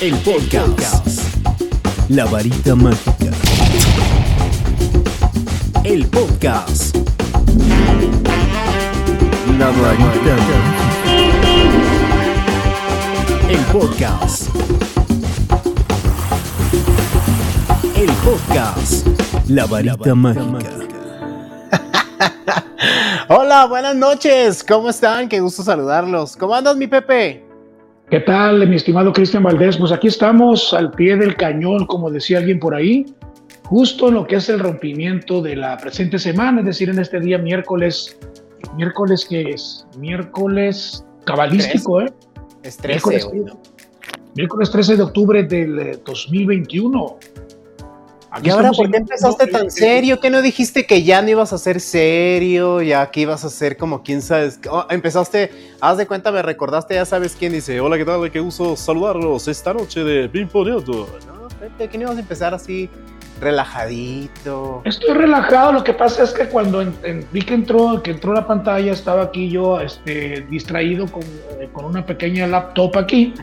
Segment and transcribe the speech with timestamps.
[0.00, 1.08] el podcast.
[2.08, 3.32] La varita mágica.
[5.82, 6.96] El podcast.
[9.58, 11.26] La varita mágica.
[13.48, 14.48] El podcast.
[17.96, 19.06] El podcast.
[19.48, 20.70] La varita mágica.
[23.28, 24.62] Hola, buenas noches.
[24.62, 25.28] ¿Cómo están?
[25.28, 26.36] Qué gusto saludarlos.
[26.36, 27.47] ¿Cómo andas, mi Pepe?
[28.10, 29.76] ¿Qué tal, mi estimado Cristian Valdés?
[29.76, 33.04] Pues aquí estamos al pie del cañón, como decía alguien por ahí,
[33.64, 37.20] justo en lo que es el rompimiento de la presente semana, es decir, en este
[37.20, 38.18] día miércoles,
[38.76, 42.10] miércoles que es miércoles cabalístico, ¿eh?
[42.62, 43.60] Es 13 Miércoles, hoy, ¿no?
[44.34, 47.18] miércoles 13 de octubre del eh, 2021.
[48.38, 50.20] Aquí ¿Y ahora por qué empezaste no, tan eh, serio?
[50.20, 52.80] ¿Qué no dijiste que ya no ibas a ser serio?
[52.82, 54.60] Ya que ibas a ser como quién sabes.
[54.70, 58.30] Oh, empezaste, haz de cuenta, me recordaste, ya sabes quién dice: Hola, ¿qué tal?
[58.30, 61.08] Qué gusto saludarlos esta noche de Pimponeando.
[61.26, 62.88] No, Pepe, que no ibas a empezar así
[63.40, 64.82] relajadito.
[64.84, 68.32] Estoy relajado, lo que pasa es que cuando en- en- vi que entró, que entró
[68.32, 73.34] la pantalla, estaba aquí yo este, distraído con, eh, con una pequeña laptop aquí,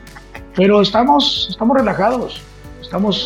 [0.56, 2.42] pero estamos, estamos relajados,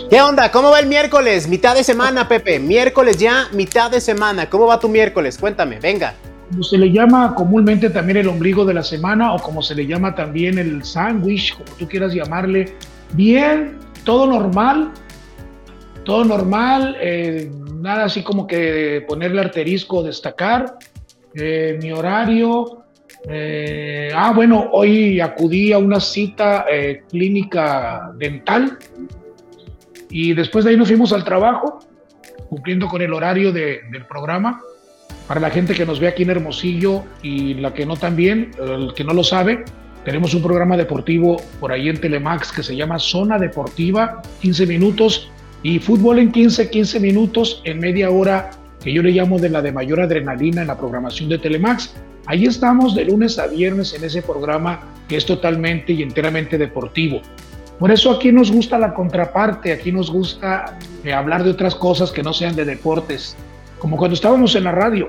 [0.09, 0.49] ¿Qué onda?
[0.51, 1.47] ¿Cómo va el miércoles?
[1.47, 2.59] Mitad de semana, Pepe.
[2.59, 4.49] Miércoles ya, mitad de semana.
[4.49, 5.37] ¿Cómo va tu miércoles?
[5.37, 6.15] Cuéntame, venga.
[6.49, 9.85] como se le llama comúnmente también el ombligo de la semana o como se le
[9.85, 12.73] llama también el sándwich, como tú quieras llamarle.
[13.13, 14.91] Bien, todo normal,
[16.03, 20.79] todo normal, eh, nada así como que ponerle arterisco, destacar.
[21.35, 22.85] Eh, mi horario,
[23.27, 28.79] eh, ah bueno, hoy acudí a una cita eh, clínica dental
[30.09, 31.79] y después de ahí nos fuimos al trabajo,
[32.49, 34.59] cumpliendo con el horario de- del programa.
[35.27, 38.93] Para la gente que nos ve aquí en Hermosillo y la que no también, el
[38.95, 39.63] que no lo sabe,
[40.03, 45.29] tenemos un programa deportivo por ahí en Telemax que se llama Zona Deportiva, 15 minutos,
[45.61, 48.49] y fútbol en 15, 15 minutos, en media hora,
[48.83, 51.93] que yo le llamo de la de mayor adrenalina en la programación de Telemax.
[52.25, 57.21] Ahí estamos de lunes a viernes en ese programa que es totalmente y enteramente deportivo.
[57.79, 62.11] Por eso aquí nos gusta la contraparte, aquí nos gusta eh, hablar de otras cosas
[62.11, 63.37] que no sean de deportes
[63.79, 65.07] como cuando estábamos en la radio.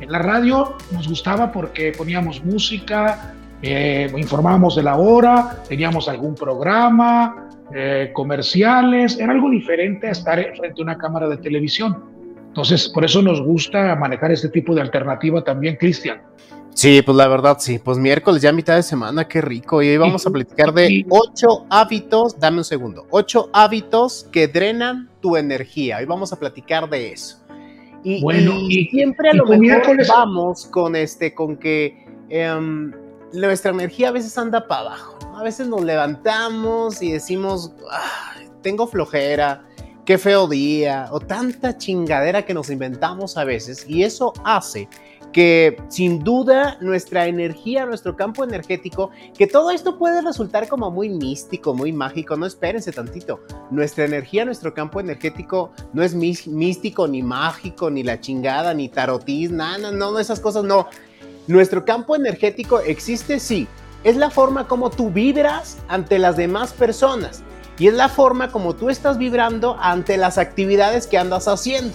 [0.00, 6.34] En la radio nos gustaba porque poníamos música, eh, informábamos de la hora, teníamos algún
[6.34, 12.04] programa, eh, comerciales, era algo diferente a estar frente a una cámara de televisión.
[12.46, 16.20] Entonces, por eso nos gusta manejar este tipo de alternativa también, Cristian.
[16.76, 17.78] Sí, pues la verdad sí.
[17.78, 19.82] Pues miércoles ya mitad de semana, qué rico.
[19.82, 25.08] Y hoy vamos a platicar de ocho hábitos, dame un segundo, ocho hábitos que drenan
[25.22, 25.96] tu energía.
[25.96, 27.38] Hoy vamos a platicar de eso.
[28.04, 32.04] Y, Bueno, y y- siempre a y lo mejor miércoles- vamos con este, con que
[32.28, 32.92] em,
[33.32, 35.18] nuestra energía a veces anda para abajo.
[35.34, 39.64] A veces nos levantamos y decimos, "Ay, tengo flojera,
[40.04, 44.88] qué feo día, o tanta chingadera que nos inventamos a veces, y eso hace
[45.32, 51.08] que sin duda nuestra energía, nuestro campo energético, que todo esto puede resultar como muy
[51.08, 53.40] místico, muy mágico, no espérense tantito.
[53.70, 59.50] Nuestra energía, nuestro campo energético no es místico, ni mágico, ni la chingada, ni tarotis,
[59.50, 60.86] nada, no, no, esas cosas no.
[61.46, 63.68] Nuestro campo energético existe, sí.
[64.04, 67.42] Es la forma como tú vibras ante las demás personas
[67.78, 71.92] y es la forma como tú estás vibrando ante las actividades que andas haciendo.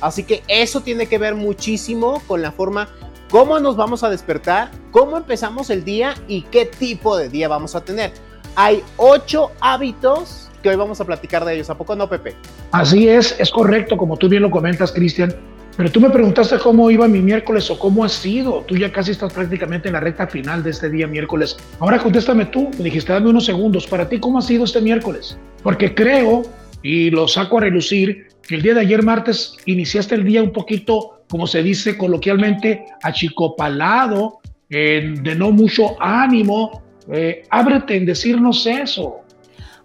[0.00, 2.88] Así que eso tiene que ver muchísimo con la forma
[3.30, 7.74] cómo nos vamos a despertar, cómo empezamos el día y qué tipo de día vamos
[7.74, 8.12] a tener.
[8.56, 11.70] Hay ocho hábitos que hoy vamos a platicar de ellos.
[11.70, 12.34] ¿A poco no, Pepe?
[12.72, 15.34] Así es, es correcto, como tú bien lo comentas, Cristian.
[15.76, 18.64] Pero tú me preguntaste cómo iba mi miércoles o cómo ha sido.
[18.66, 21.56] Tú ya casi estás prácticamente en la recta final de este día miércoles.
[21.78, 23.86] Ahora contéstame tú, me dijiste, dame unos segundos.
[23.86, 25.38] Para ti, ¿cómo ha sido este miércoles?
[25.62, 26.42] Porque creo,
[26.82, 28.26] y lo saco a relucir,
[28.56, 34.40] el día de ayer martes iniciaste el día un poquito, como se dice coloquialmente, achicopalado,
[34.70, 36.82] eh, de no mucho ánimo.
[37.10, 39.20] Eh, ábrete en decirnos eso.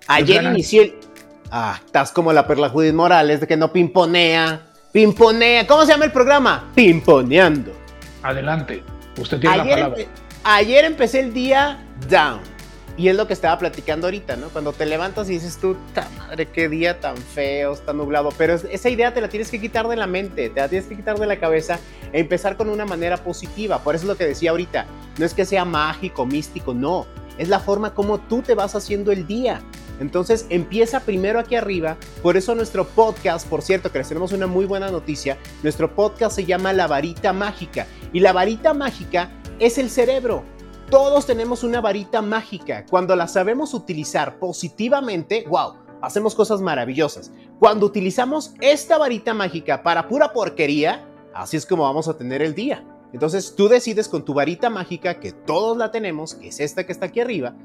[0.08, 0.96] Ayer inicié el...
[1.52, 4.62] Ah, estás como la Perla Judith Morales de que no pimponea.
[4.92, 5.66] Pimponea.
[5.68, 6.70] ¿Cómo se llama el programa?
[6.76, 7.72] Pimponeando.
[8.24, 8.84] Adelante,
[9.20, 9.98] usted tiene la palabra.
[9.98, 10.08] empe-
[10.44, 12.40] ayer empecé el día down.
[12.96, 14.50] Y es lo que estaba platicando ahorita, ¿no?
[14.50, 18.30] Cuando te levantas y dices tú, ta madre, qué día tan feo, está nublado.
[18.38, 20.88] Pero es- esa idea te la tienes que quitar de la mente, te la tienes
[20.88, 21.80] que quitar de la cabeza
[22.12, 23.80] e empezar con una manera positiva.
[23.80, 24.86] Por eso es lo que decía ahorita.
[25.18, 27.08] No es que sea mágico, místico, no.
[27.40, 29.62] Es la forma como tú te vas haciendo el día.
[30.00, 31.98] Entonces empieza primero aquí arriba.
[32.22, 35.38] Por eso nuestro podcast, por cierto, que les tenemos una muy buena noticia.
[35.64, 37.88] Nuestro podcast se llama La Varita Mágica.
[38.12, 40.44] Y la varita mágica es el cerebro.
[40.90, 42.86] Todos tenemos una varita mágica.
[42.90, 47.32] Cuando la sabemos utilizar positivamente, wow, hacemos cosas maravillosas.
[47.60, 52.54] Cuando utilizamos esta varita mágica para pura porquería, así es como vamos a tener el
[52.54, 52.86] día.
[53.14, 56.92] Entonces tú decides con tu varita mágica, que todos la tenemos, que es esta que
[56.92, 57.56] está aquí arriba,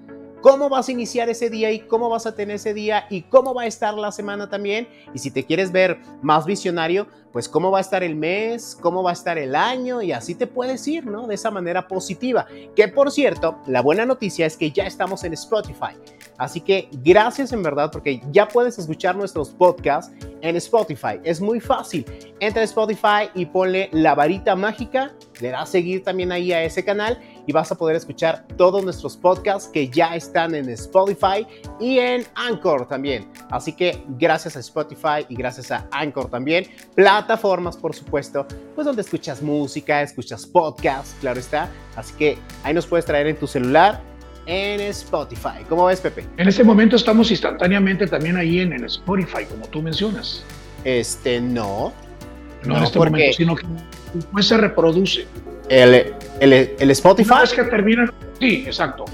[0.41, 3.55] cómo vas a iniciar ese día y cómo vas a tener ese día y cómo
[3.55, 4.89] va a estar la semana también.
[5.15, 9.03] Y si te quieres ver más visionario, pues cómo va a estar el mes, cómo
[9.03, 11.27] va a estar el año y así te puedes ir, ¿no?
[11.27, 12.47] De esa manera positiva.
[12.75, 15.97] Que por cierto, la buena noticia es que ya estamos en Spotify.
[16.39, 21.21] Así que gracias en verdad porque ya puedes escuchar nuestros podcasts en Spotify.
[21.25, 22.05] Es muy fácil.
[22.41, 25.13] Entra a Spotify y ponle la varita mágica.
[25.41, 28.85] Le das a seguir también ahí a ese canal y vas a poder escuchar todos
[28.85, 31.47] nuestros podcasts que ya están en Spotify
[31.81, 33.27] y en Anchor también.
[33.51, 36.67] Así que gracias a Spotify y gracias a Anchor también.
[36.95, 41.71] Plataformas, por supuesto, pues donde escuchas música, escuchas podcasts, claro está.
[41.97, 43.99] Así que ahí nos puedes traer en tu celular
[44.45, 45.65] en Spotify.
[45.71, 46.27] ¿Cómo ves, Pepe?
[46.37, 50.45] En este momento estamos instantáneamente también ahí en el Spotify, como tú mencionas.
[50.85, 51.95] Este, no.
[52.67, 53.67] No, en este momento, sino que
[54.13, 55.27] después se reproduce.
[55.69, 57.35] ¿El, el, Spotify?
[57.45, 58.13] es que termina.
[58.39, 59.05] Sí, exacto.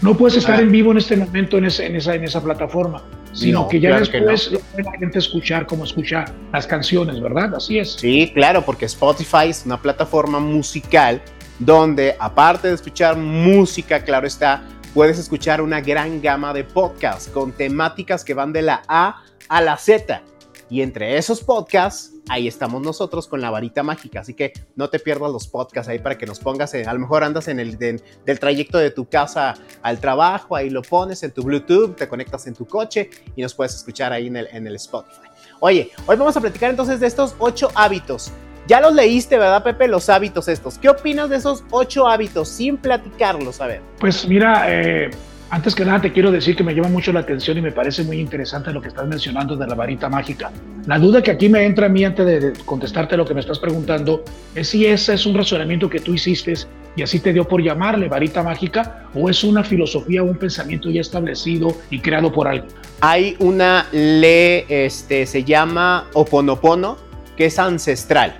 [0.00, 0.62] No puedes estar ah.
[0.62, 3.02] en vivo en este momento en, ese, en, esa, en esa plataforma,
[3.32, 7.54] sino que ya después la gente escuchar como escucha las canciones, ¿verdad?
[7.54, 7.92] Así es.
[7.92, 11.22] Sí, claro, porque Spotify es una plataforma musical
[11.60, 17.52] donde aparte de escuchar música, claro está, puedes escuchar una gran gama de podcasts con
[17.52, 20.22] temáticas que van de la A a la Z.
[20.68, 24.20] Y entre esos podcasts, ahí estamos nosotros con la varita mágica.
[24.20, 26.74] Así que no te pierdas los podcasts ahí para que nos pongas.
[26.74, 30.82] a lo mejor andas en el del trayecto de tu casa al trabajo, ahí lo
[30.82, 34.36] pones en tu Bluetooth, te conectas en tu coche y nos puedes escuchar ahí en
[34.36, 35.28] el, en el Spotify.
[35.60, 38.32] Oye, hoy vamos a platicar entonces de estos ocho hábitos
[38.66, 39.88] ya los leíste, ¿verdad, Pepe?
[39.88, 40.78] Los hábitos estos.
[40.78, 43.60] ¿Qué opinas de esos ocho hábitos sin platicarlos?
[43.60, 43.80] A ver.
[43.98, 45.10] Pues mira, eh,
[45.52, 48.02] antes que nada te quiero decir que me llama mucho la atención y me parece
[48.04, 50.50] muy interesante lo que estás mencionando de la varita mágica.
[50.86, 53.58] La duda que aquí me entra a mí antes de contestarte lo que me estás
[53.58, 56.54] preguntando es si ese es un razonamiento que tú hiciste
[56.96, 60.88] y así te dio por llamarle varita mágica o es una filosofía o un pensamiento
[60.90, 62.72] ya establecido y creado por alguien.
[63.02, 66.96] Hay una ley, este, se llama Oponopono,
[67.36, 68.38] que es ancestral.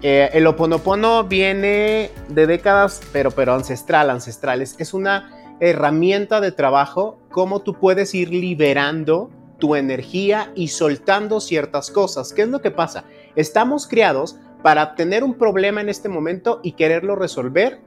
[0.00, 4.74] Eh, el oponopono viene de décadas, pero, pero ancestral, ancestrales.
[4.78, 11.90] Es una herramienta de trabajo, cómo tú puedes ir liberando tu energía y soltando ciertas
[11.90, 12.32] cosas.
[12.32, 13.04] ¿Qué es lo que pasa?
[13.36, 17.80] Estamos creados para tener un problema en este momento y quererlo resolver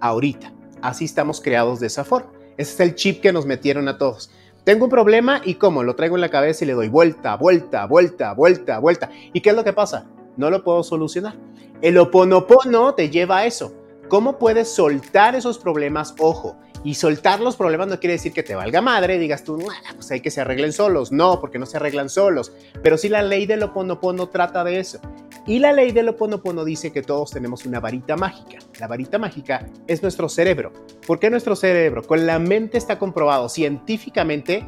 [0.00, 0.52] ahorita.
[0.82, 2.32] Así estamos creados de esa forma.
[2.56, 4.30] Ese es el chip que nos metieron a todos.
[4.64, 7.86] Tengo un problema y cómo, lo traigo en la cabeza y le doy vuelta, vuelta,
[7.86, 9.10] vuelta, vuelta, vuelta.
[9.32, 10.06] ¿Y qué es lo que pasa?
[10.36, 11.34] no lo puedo solucionar.
[11.82, 13.74] El oponopono te lleva a eso.
[14.08, 16.14] ¿Cómo puedes soltar esos problemas?
[16.18, 16.56] Ojo,
[16.86, 19.58] y soltar los problemas no quiere decir que te valga madre, digas tú,
[19.96, 21.10] pues hay que se arreglen solos.
[21.10, 22.52] No, porque no se arreglan solos.
[22.80, 25.00] Pero sí la ley del oponopono trata de eso.
[25.48, 28.58] Y la ley del oponopono dice que todos tenemos una varita mágica.
[28.78, 30.72] La varita mágica es nuestro cerebro.
[31.04, 32.04] ¿Por qué nuestro cerebro?
[32.04, 34.64] Con la mente está comprobado científicamente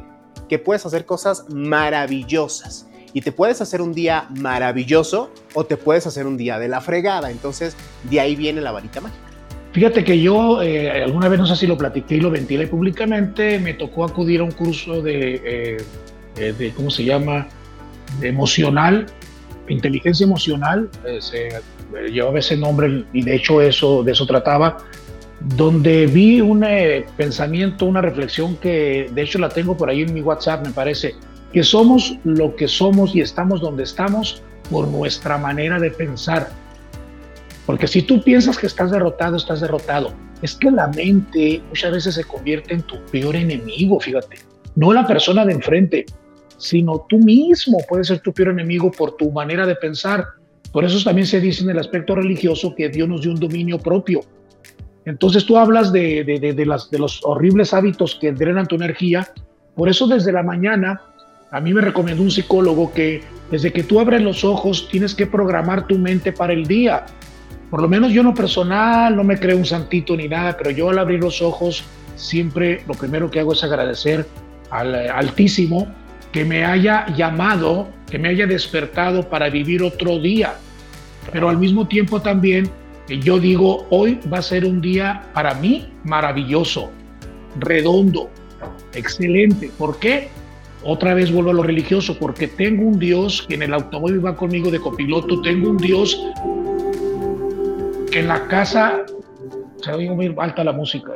[0.49, 6.05] que puedes hacer cosas maravillosas y te puedes hacer un día maravilloso o te puedes
[6.05, 7.31] hacer un día de la fregada.
[7.31, 7.77] Entonces,
[8.09, 9.28] de ahí viene la varita mágica.
[9.71, 13.59] Fíjate que yo eh, alguna vez, no sé si lo platiqué y lo ventilé públicamente,
[13.59, 15.77] me tocó acudir a un curso de, eh,
[16.37, 17.47] eh, de ¿cómo se llama?
[18.19, 19.05] De emocional,
[19.67, 21.49] inteligencia emocional, se,
[22.11, 24.77] llevaba ese nombre y de hecho eso, de eso trataba,
[25.39, 26.65] donde vi un
[27.15, 31.13] pensamiento, una reflexión que de hecho la tengo por ahí en mi WhatsApp, me parece,
[31.53, 36.49] que somos lo que somos y estamos donde estamos por nuestra manera de pensar.
[37.69, 40.11] Porque si tú piensas que estás derrotado, estás derrotado.
[40.41, 44.37] Es que la mente muchas veces se convierte en tu peor enemigo, fíjate.
[44.75, 46.07] No la persona de enfrente,
[46.57, 50.25] sino tú mismo puedes ser tu peor enemigo por tu manera de pensar.
[50.71, 53.77] Por eso también se dice en el aspecto religioso que Dios nos dio un dominio
[53.77, 54.21] propio.
[55.05, 59.31] Entonces tú hablas de, de, las, de los horribles hábitos que drenan tu energía.
[59.75, 61.03] Por eso desde la mañana
[61.51, 63.21] a mí me recomendó un psicólogo que
[63.51, 67.05] desde que tú abres los ojos tienes que programar tu mente para el día.
[67.69, 70.89] Por lo menos yo no personal, no me creo un santito ni nada, pero yo
[70.89, 71.83] al abrir los ojos
[72.15, 74.27] siempre lo primero que hago es agradecer
[74.71, 75.87] al Altísimo
[76.31, 80.55] que me haya llamado, que me haya despertado para vivir otro día.
[81.31, 82.69] Pero al mismo tiempo también
[83.07, 86.91] yo digo, hoy va a ser un día para mí maravilloso,
[87.59, 88.29] redondo,
[88.93, 89.71] excelente.
[89.77, 90.29] ¿Por qué?
[90.83, 94.35] Otra vez vuelvo a lo religioso, porque tengo un Dios que en el automóvil va
[94.35, 96.21] conmigo de copiloto, tengo un Dios
[98.09, 99.05] que en la casa
[99.81, 101.13] se oye muy alta la música.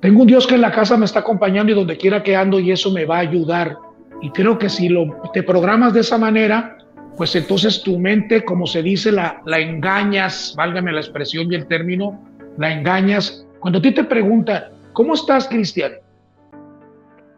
[0.00, 2.58] tengo un Dios que en la casa me está acompañando y donde quiera que ando
[2.58, 3.76] y eso me va a ayudar.
[4.20, 6.78] Y creo que si lo, te programas de esa manera,
[7.16, 11.66] pues entonces tu mente, como se dice, la, la engañas, válgame la expresión y el
[11.66, 12.20] término,
[12.58, 13.46] la engañas.
[13.60, 15.92] Cuando a ti te preguntan, ¿cómo estás, Cristian?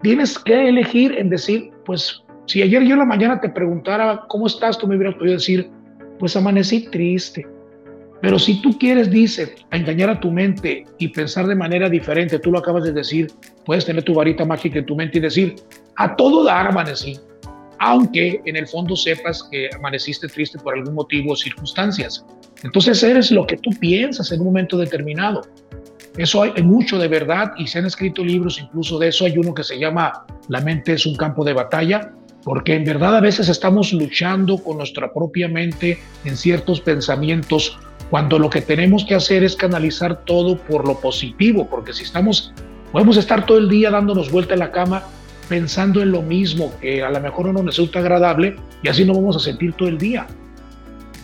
[0.02, 4.46] Tienes que elegir en decir, pues si ayer yo en la mañana te preguntara, ¿cómo
[4.46, 4.78] estás?
[4.78, 5.70] Tú me hubieras podido decir,
[6.18, 7.46] pues amanecí triste.
[8.26, 12.50] Pero si tú quieres, dice, engañar a tu mente y pensar de manera diferente, tú
[12.50, 13.28] lo acabas de decir,
[13.64, 15.54] puedes tener tu varita mágica en tu mente y decir,
[15.94, 17.20] a todo dar amanecí,
[17.78, 22.26] aunque en el fondo sepas que amaneciste triste por algún motivo o circunstancias.
[22.64, 25.42] Entonces eres lo que tú piensas en un momento determinado.
[26.16, 29.24] Eso hay, mucho de verdad y se han escrito libros incluso de eso.
[29.24, 32.10] Hay uno que se llama La mente es un campo de batalla,
[32.42, 37.78] porque en verdad a veces estamos luchando con nuestra propia mente en ciertos pensamientos
[38.10, 42.52] cuando lo que tenemos que hacer es canalizar todo por lo positivo, porque si estamos,
[42.92, 45.04] podemos estar todo el día dándonos vuelta en la cama
[45.48, 49.14] pensando en lo mismo, que a lo mejor no nos resulta agradable y así no
[49.14, 50.26] vamos a sentir todo el día.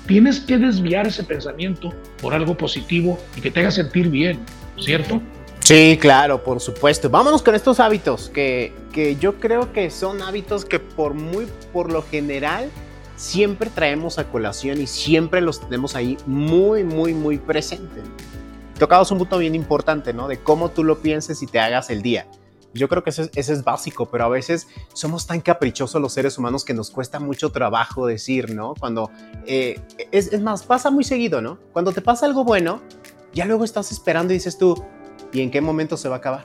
[0.07, 4.41] Tienes que desviar ese pensamiento por algo positivo y que te haga sentir bien,
[4.79, 5.21] ¿cierto?
[5.61, 7.09] Sí, claro, por supuesto.
[7.09, 11.93] Vámonos con estos hábitos que, que yo creo que son hábitos que por muy, por
[11.93, 12.69] lo general,
[13.17, 18.05] siempre traemos a colación y siempre los tenemos ahí muy, muy, muy presentes.
[18.79, 20.29] Tocamos un punto bien importante, ¿no?
[20.29, 22.27] De cómo tú lo pienses y te hagas el día.
[22.75, 26.65] Yo creo que ese, es básico, pero a veces somos tan caprichosos los seres humanos
[26.65, 28.75] que nos cuesta mucho trabajo decir, ¿no?
[28.79, 29.11] Cuando,
[29.47, 31.59] eh, es, es, más, pasa muy seguido, ¿no?
[31.73, 32.81] Cuando te pasa algo bueno,
[33.35, 34.83] ya luego estás esperando y dices tú,
[35.33, 36.45] ¿y en qué momento se va a acabar?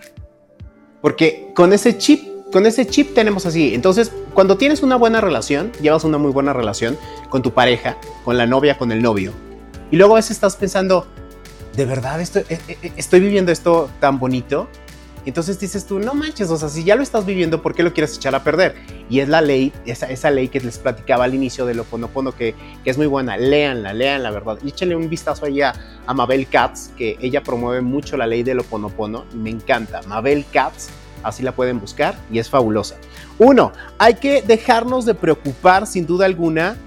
[1.02, 3.74] Porque con ese chip con ese chip tenemos así.
[3.74, 6.98] Entonces, cuando tienes una buena relación, llevas una muy buena relación
[7.30, 9.34] con tu pareja, con la novia, con el novio,
[9.92, 11.08] y luego a veces estás pensando,
[11.76, 14.68] ¿de verdad estoy, eh, eh, eh, estoy viviendo esto tan bonito?
[15.26, 17.92] Entonces dices tú, no manches, o sea, si ya lo estás viviendo, ¿por qué lo
[17.92, 18.76] quieres echar a perder?
[19.10, 22.32] Y es la ley, esa, esa ley que les platicaba al inicio de lo Oponopono,
[22.32, 23.36] que, que es muy buena.
[23.36, 24.58] Léanla, lean la verdad.
[24.64, 25.74] Y échenle un vistazo ahí a,
[26.16, 30.02] Mabel Katz, que ella promueve mucho la ley del Oponopono y me encanta.
[30.04, 30.88] Mabel Katz
[31.24, 32.96] Así la pueden buscar y es fabulosa.
[33.40, 36.78] Uno, hay que dejarnos de preocupar sin duda alguna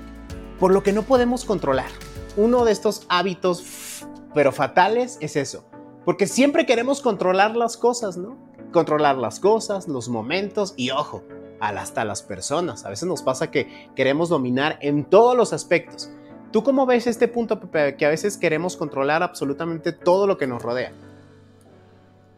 [0.58, 1.88] por lo que no podemos controlar.
[2.36, 5.64] Uno de estos hábitos, pero fatales, es eso.
[6.04, 8.36] Porque siempre queremos controlar las cosas, ¿no?
[8.72, 11.22] Controlar las cosas, los momentos y ojo,
[11.60, 12.84] hasta las personas.
[12.84, 16.10] A veces nos pasa que queremos dominar en todos los aspectos.
[16.52, 20.46] ¿Tú cómo ves este punto, Pepe, que a veces queremos controlar absolutamente todo lo que
[20.46, 20.92] nos rodea?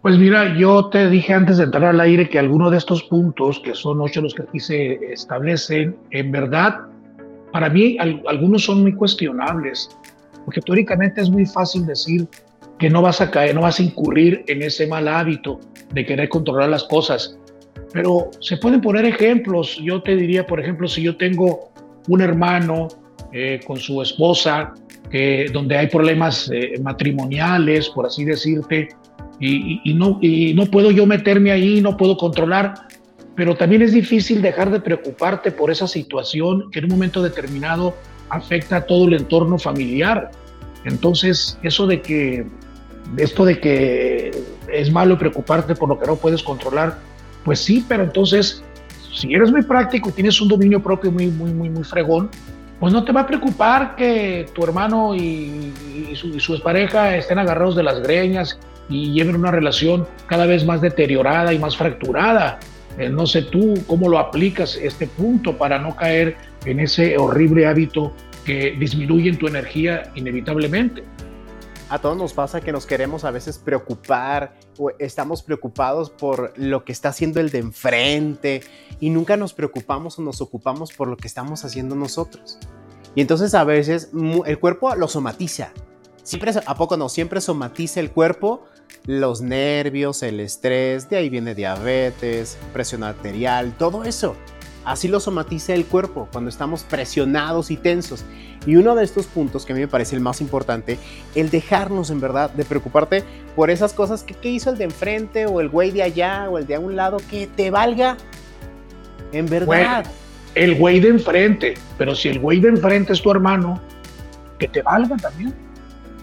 [0.03, 3.61] Pues mira, yo te dije antes de entrar al aire que algunos de estos puntos,
[3.61, 6.81] que son ocho los que aquí se establecen, en verdad,
[7.53, 9.97] para mí algunos son muy cuestionables,
[10.45, 12.27] porque teóricamente es muy fácil decir
[12.81, 15.61] que no vas a caer, no vas a incurrir en ese mal hábito
[15.95, 17.39] de querer controlar las cosas.
[17.93, 19.79] Pero se pueden poner ejemplos.
[19.81, 21.71] Yo te diría, por ejemplo, si yo tengo
[22.09, 22.89] un hermano
[23.31, 24.75] eh, con su esposa,
[25.53, 28.89] donde hay problemas eh, matrimoniales, por así decirte,
[29.45, 32.75] y, no, y no puedo yo meterme ahí, no puedo controlar,
[33.35, 37.97] pero también es difícil dejar de preocuparte por esa situación que en un momento determinado
[38.29, 40.31] afecta a todo el entorno familiar.
[40.85, 42.47] Entonces, eso de que,
[43.17, 44.31] esto de que
[44.73, 46.99] es malo preocuparte por lo que no puedes controlar,
[47.45, 48.63] pues sí, pero entonces,
[49.13, 52.31] si eres muy práctico y tienes un dominio propio muy, muy, muy, muy fregón,
[52.79, 55.73] pues no te va a preocupar que tu hermano y,
[56.15, 58.59] su, y su pareja estén agarrados de las greñas
[58.93, 62.59] y lleven una relación cada vez más deteriorada y más fracturada.
[62.99, 67.67] Eh, no sé tú cómo lo aplicas este punto para no caer en ese horrible
[67.67, 68.13] hábito
[68.45, 71.05] que disminuye tu energía inevitablemente.
[71.89, 76.85] A todos nos pasa que nos queremos a veces preocupar o estamos preocupados por lo
[76.85, 78.63] que está haciendo el de enfrente
[78.99, 82.59] y nunca nos preocupamos o nos ocupamos por lo que estamos haciendo nosotros.
[83.15, 84.11] Y entonces a veces
[84.47, 85.73] el cuerpo lo somatiza.
[86.23, 87.09] Siempre, ¿A poco no?
[87.09, 88.65] Siempre somatiza el cuerpo
[89.07, 94.37] los nervios, el estrés, de ahí viene diabetes, presión arterial, todo eso.
[94.85, 98.25] Así lo somatiza el cuerpo cuando estamos presionados y tensos.
[98.67, 100.99] Y uno de estos puntos que a mí me parece el más importante,
[101.35, 103.23] el dejarnos en verdad de preocuparte
[103.55, 106.67] por esas cosas que, hizo el de enfrente o el güey de allá o el
[106.67, 108.17] de a un lado, que te valga.
[109.33, 110.05] En verdad.
[110.55, 113.81] el güey de enfrente, pero si el güey de enfrente es tu hermano,
[114.59, 115.55] que te valga también.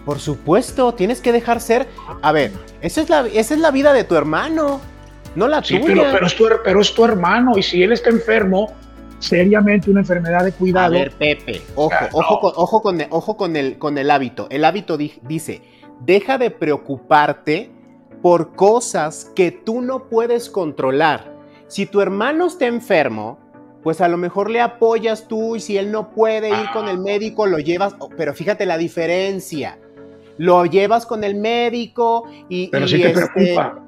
[0.04, 1.86] Por supuesto, tienes que dejar ser.
[2.22, 4.80] A ver, esa es la, esa es la vida de tu hermano,
[5.34, 5.82] no la tuya.
[5.84, 8.72] Pero, pero, es tu, pero es tu hermano, y si él está enfermo,
[9.18, 10.86] seriamente una enfermedad de cuidado.
[10.96, 14.46] A ver, Pepe, ojo, ojo, con, ojo, con, el, con, el, con el hábito.
[14.50, 15.62] El hábito dice:
[16.00, 17.70] deja de preocuparte
[18.22, 21.38] por cosas que tú no puedes controlar.
[21.68, 23.38] Si tu hermano está enfermo,
[23.82, 26.96] pues a lo mejor le apoyas tú y si él no puede ir con el
[26.96, 27.00] ah.
[27.00, 29.78] médico, lo llevas, pero fíjate la diferencia.
[30.40, 32.68] Lo llevas con el médico y...
[32.68, 33.78] Pero si te este, preocupa.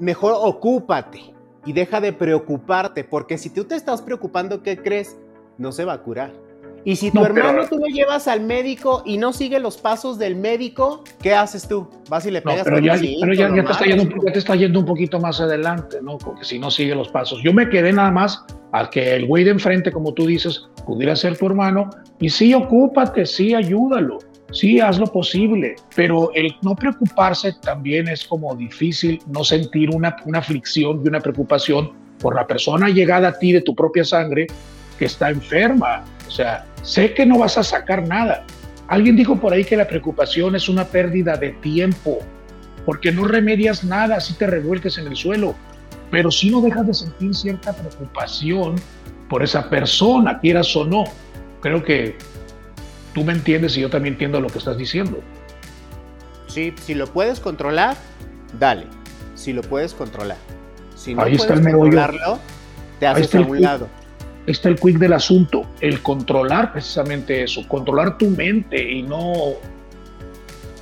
[0.00, 1.34] Mejor ocúpate
[1.66, 5.18] y deja de preocuparte, porque si tú te estás preocupando, ¿qué crees?
[5.58, 6.32] No se va a curar.
[6.82, 10.34] Y si tu hermano tú lo llevas al médico y no sigue los pasos del
[10.34, 11.86] médico, ¿qué haces tú?
[12.08, 12.64] Vas y le pegas.
[12.64, 15.98] pero ya, pero ya, te está yendo, ya, te está yendo, un poquito más adelante,
[16.00, 16.16] ¿no?
[16.16, 17.42] Porque si no sigue los pasos.
[17.42, 21.14] Yo me quedé nada más al que el güey de enfrente, como tú dices, pudiera
[21.16, 21.90] ser tu hermano.
[22.18, 24.20] Y sí, ocúpate, sí, ayúdalo.
[24.50, 30.16] Sí, haz lo posible, pero el no preocuparse también es como difícil no sentir una,
[30.24, 34.46] una aflicción y una preocupación por la persona llegada a ti de tu propia sangre
[34.98, 36.04] que está enferma.
[36.26, 38.44] O sea, sé que no vas a sacar nada.
[38.88, 42.18] Alguien dijo por ahí que la preocupación es una pérdida de tiempo,
[42.86, 45.54] porque no remedias nada si te revuelques en el suelo,
[46.10, 48.76] pero si no dejas de sentir cierta preocupación
[49.28, 51.04] por esa persona, quieras o no.
[51.60, 52.16] Creo que
[53.18, 55.20] tú me entiendes y yo también entiendo lo que estás diciendo.
[56.46, 57.96] Sí, si lo puedes controlar,
[58.58, 58.86] dale.
[59.34, 60.38] Si lo puedes controlar.
[60.94, 62.38] Si no ahí puedes está el controlarlo,
[63.00, 63.88] te haces a un lado
[64.46, 69.32] está el quick del asunto, el controlar precisamente eso, controlar tu mente y no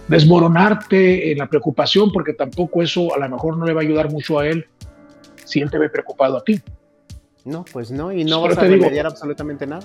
[0.06, 4.08] desmoronarte en la preocupación, porque tampoco eso a lo mejor no le va a ayudar
[4.08, 4.66] mucho a él
[5.44, 6.60] si él te ve preocupado a ti.
[7.44, 9.84] No, pues no, y no vas a remediar absolutamente nada.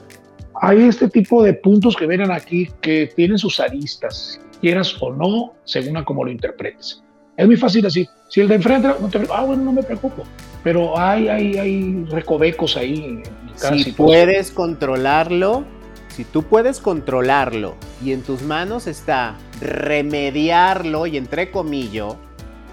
[0.64, 5.54] Hay este tipo de puntos que vienen aquí que tienen sus aristas, quieras o no,
[5.64, 7.04] según a cómo lo interpretes.
[7.36, 10.24] Es muy fácil decir, si el de enfrente, no te, ah, bueno, no me preocupo,
[10.64, 13.24] pero hay, hay, hay recovecos ahí
[13.56, 15.64] si puedes controlarlo,
[16.10, 22.16] si tú puedes controlarlo y en tus manos está remediarlo y entre comillas,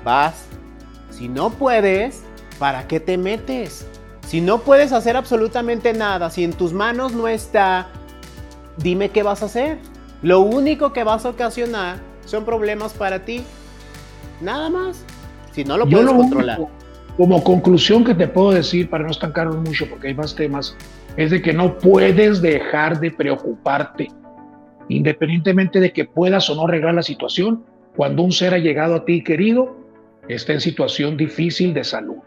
[0.04, 0.47] vas.
[1.11, 2.23] Si no puedes,
[2.59, 3.87] ¿para qué te metes?
[4.29, 7.89] Si no puedes hacer absolutamente nada, si en tus manos no está,
[8.77, 9.79] dime qué vas a hacer.
[10.23, 13.43] Lo único que vas a ocasionar son problemas para ti.
[14.41, 15.03] Nada más.
[15.53, 16.59] Si no lo puedes controlar
[17.19, 20.77] como conclusión que te puedo decir, para no estancarnos mucho, porque hay más temas,
[21.17, 24.07] es de que no puedes dejar de preocuparte,
[24.88, 27.64] independientemente de que puedas o no arreglar la situación,
[27.97, 29.77] cuando un ser ha llegado a ti querido,
[30.29, 32.19] está en situación difícil de salud.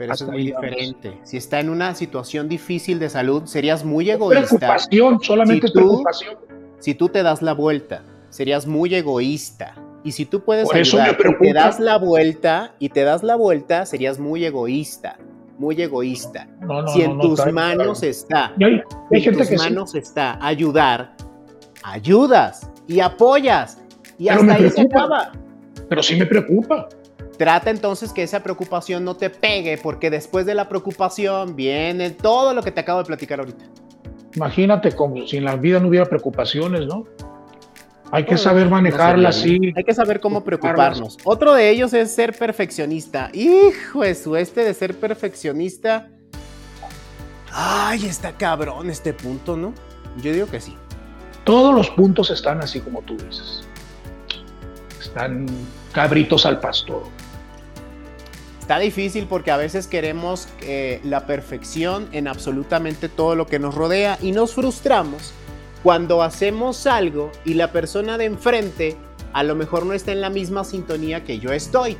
[0.00, 1.18] Pero eso es muy diferente.
[1.24, 4.56] Si está en una situación difícil de salud, serías muy egoísta.
[4.56, 6.38] Preocupación, solamente es preocupación.
[6.78, 11.52] Si tú te das la vuelta, serías muy egoísta y si tú puedes ayudar, te
[11.52, 15.18] das la vuelta y te das la vuelta, serías muy egoísta,
[15.58, 16.48] muy egoísta.
[16.94, 21.14] si en tus manos está, en tus manos está ayudar,
[21.82, 23.78] ayudas y apoyas
[24.18, 25.32] y hasta ahí se acaba.
[25.90, 26.88] Pero sí me preocupa.
[27.40, 32.52] Trata entonces que esa preocupación no te pegue, porque después de la preocupación viene todo
[32.52, 33.64] lo que te acabo de platicar ahorita.
[34.34, 37.06] Imagínate como si en la vida no hubiera preocupaciones, ¿no?
[38.10, 39.72] Hay que saber manejarla así.
[39.74, 41.16] Hay que saber cómo preocuparnos.
[41.24, 43.30] Otro de ellos es ser perfeccionista.
[43.32, 46.10] Hijo de su este de ser perfeccionista.
[47.50, 49.72] Ay, está cabrón este punto, ¿no?
[50.22, 50.76] Yo digo que sí.
[51.44, 53.64] Todos los puntos están así como tú dices.
[55.00, 55.46] Están
[55.94, 57.04] cabritos al pastor.
[58.70, 63.74] Está difícil porque a veces queremos eh, la perfección en absolutamente todo lo que nos
[63.74, 65.32] rodea y nos frustramos
[65.82, 68.96] cuando hacemos algo y la persona de enfrente
[69.32, 71.96] a lo mejor no está en la misma sintonía que yo estoy.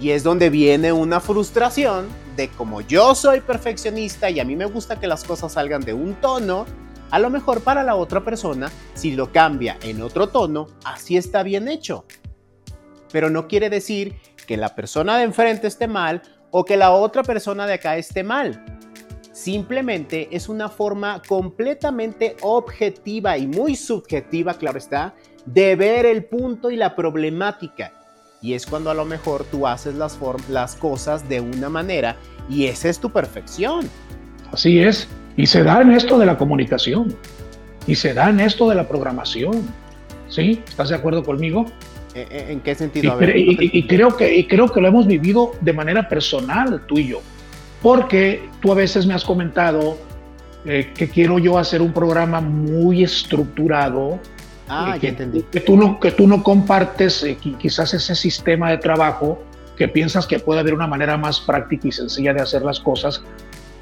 [0.00, 4.66] Y es donde viene una frustración de como yo soy perfeccionista y a mí me
[4.66, 6.66] gusta que las cosas salgan de un tono,
[7.12, 11.44] a lo mejor para la otra persona, si lo cambia en otro tono, así está
[11.44, 12.06] bien hecho.
[13.12, 14.16] Pero no quiere decir
[14.48, 18.24] que la persona de enfrente esté mal o que la otra persona de acá esté
[18.24, 18.64] mal.
[19.30, 26.70] Simplemente es una forma completamente objetiva y muy subjetiva, claro está, de ver el punto
[26.70, 27.92] y la problemática.
[28.40, 30.16] Y es cuando a lo mejor tú haces las,
[30.76, 32.16] cosas de una manera
[32.48, 33.88] y esa es tu perfección.
[34.50, 35.06] Así es.
[35.36, 37.14] Y se da en esto de la comunicación.
[37.86, 39.68] Y se da en esto de la programación.
[40.28, 40.62] ¿Sí?
[40.66, 41.66] ¿Estás de acuerdo conmigo?
[42.14, 43.18] ¿En, qué sentido?
[43.22, 47.20] y, creo que, y creo que lo hemos vivido de manera personal, tú y yo
[47.82, 49.98] porque tú a veces me has comentado
[50.64, 54.18] eh, que quiero yo hacer un programa muy estructurado.
[54.68, 55.42] Ah, que, entendí.
[55.50, 59.42] Que tú no, que tú no compartes eh, quizás ese sistema de trabajo,
[59.76, 63.22] que piensas que puede haber una manera más práctica y sencilla de hacer las cosas,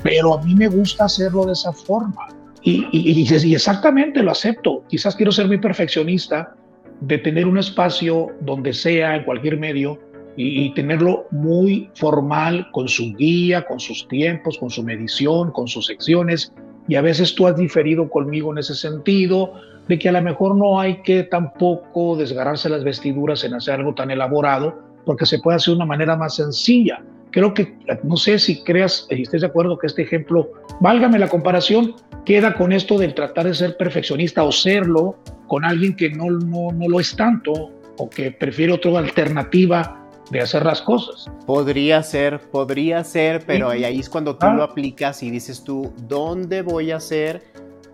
[0.02, 2.28] pero a mí me gusta hacerlo de esa forma.
[2.62, 4.84] Y, y, y, exactamente lo acepto.
[4.88, 6.54] Quizás quiero ser muy perfeccionista
[7.00, 9.98] de tener un espacio donde sea, en cualquier medio,
[10.38, 15.86] y, tenerlo muy formal con su guía, con sus tiempos, con su medición, con sus
[15.86, 16.52] secciones.
[16.88, 19.54] Y a veces tú has diferido conmigo en ese sentido,
[19.88, 23.94] de que a lo mejor no hay que tampoco desgarrarse las vestiduras en hacer algo
[23.94, 27.02] tan elaborado, porque se puede hacer de una manera más sencilla.
[27.30, 31.28] Creo que, no sé si creas y estés de acuerdo que este ejemplo, válgame la
[31.28, 31.94] comparación,
[32.26, 36.72] queda con esto del tratar de ser perfeccionista o serlo con alguien que no, no,
[36.72, 41.30] no lo es tanto o que prefiere otra alternativa de hacer las cosas.
[41.46, 46.62] Podría ser, podría ser, pero ahí es cuando tú lo aplicas y dices tú, ¿dónde
[46.62, 47.44] voy a ser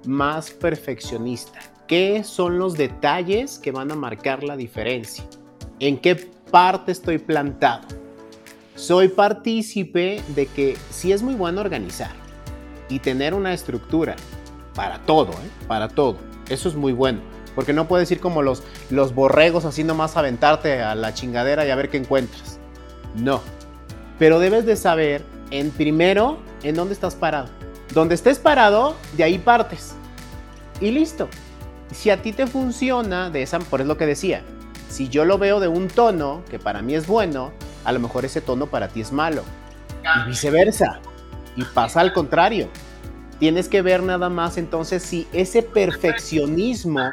[0.07, 1.61] más perfeccionista?
[1.87, 5.25] ¿Qué son los detalles que van a marcar la diferencia?
[5.79, 6.17] ¿En qué
[6.51, 7.87] parte estoy plantado?
[8.77, 12.22] Soy partícipe de que sí es muy bueno organizar
[12.89, 14.17] y tener una estructura
[14.75, 15.51] para todo, ¿eh?
[15.69, 16.17] para todo.
[16.49, 17.21] Eso es muy bueno
[17.55, 21.71] porque no puedes ir como los, los borregos así nomás aventarte a la chingadera y
[21.71, 22.59] a ver qué encuentras.
[23.15, 23.41] No.
[24.19, 27.49] Pero debes de saber, en primero, en dónde estás parado.
[27.93, 29.95] Donde estés parado, de ahí partes.
[30.81, 31.29] Y listo.
[31.93, 34.43] Si a ti te funciona, de esa, por es lo que decía,
[34.89, 37.53] si yo lo veo de un tono que para mí es bueno,
[37.85, 39.43] a lo mejor ese tono para ti es malo.
[40.25, 41.01] Y viceversa.
[41.57, 42.69] Y pasa al contrario.
[43.39, 47.13] Tienes que ver nada más entonces si ese perfeccionismo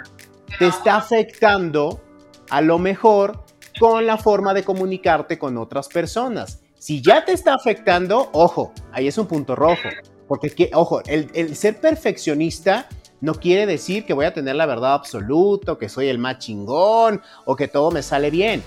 [0.57, 2.01] te está afectando
[2.49, 3.43] a lo mejor
[3.79, 6.61] con la forma de comunicarte con otras personas.
[6.77, 9.89] Si ya te está afectando, ojo, ahí es un punto rojo.
[10.27, 12.87] Porque, ojo, el, ser perfeccionista
[13.19, 17.21] no quiere decir que voy a tener la verdad absoluta, que soy el más chingón,
[17.45, 18.63] o que todo me sale bien.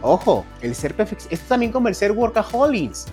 [0.00, 3.06] Ojo, el ser perfeccionista es también como el ser workaholics.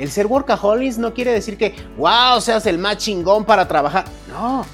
[0.00, 4.06] El ser workaholics no quiere decir que, wow, seas el más chingón para trabajar.
[4.32, 4.64] No,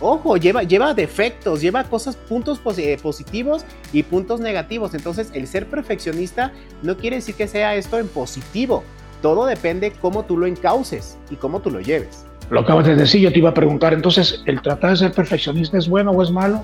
[0.00, 4.94] ojo, lleva, lleva defectos, lleva cosas, puntos eh, positivos y puntos negativos.
[4.94, 6.50] Entonces, el ser perfeccionista
[6.82, 8.84] no quiere decir que sea esto en positivo.
[9.20, 12.24] Todo depende cómo tú lo encauces y cómo tú lo lleves.
[12.48, 15.76] Lo acabas de decir, yo te iba a preguntar, entonces, ¿el tratar de ser perfeccionista
[15.76, 16.62] es bueno o es malo?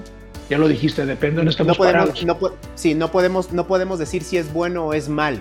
[0.49, 2.39] Ya lo dijiste, depende de no podemos, no,
[2.75, 5.41] Sí, no podemos, no podemos decir si es bueno o es malo.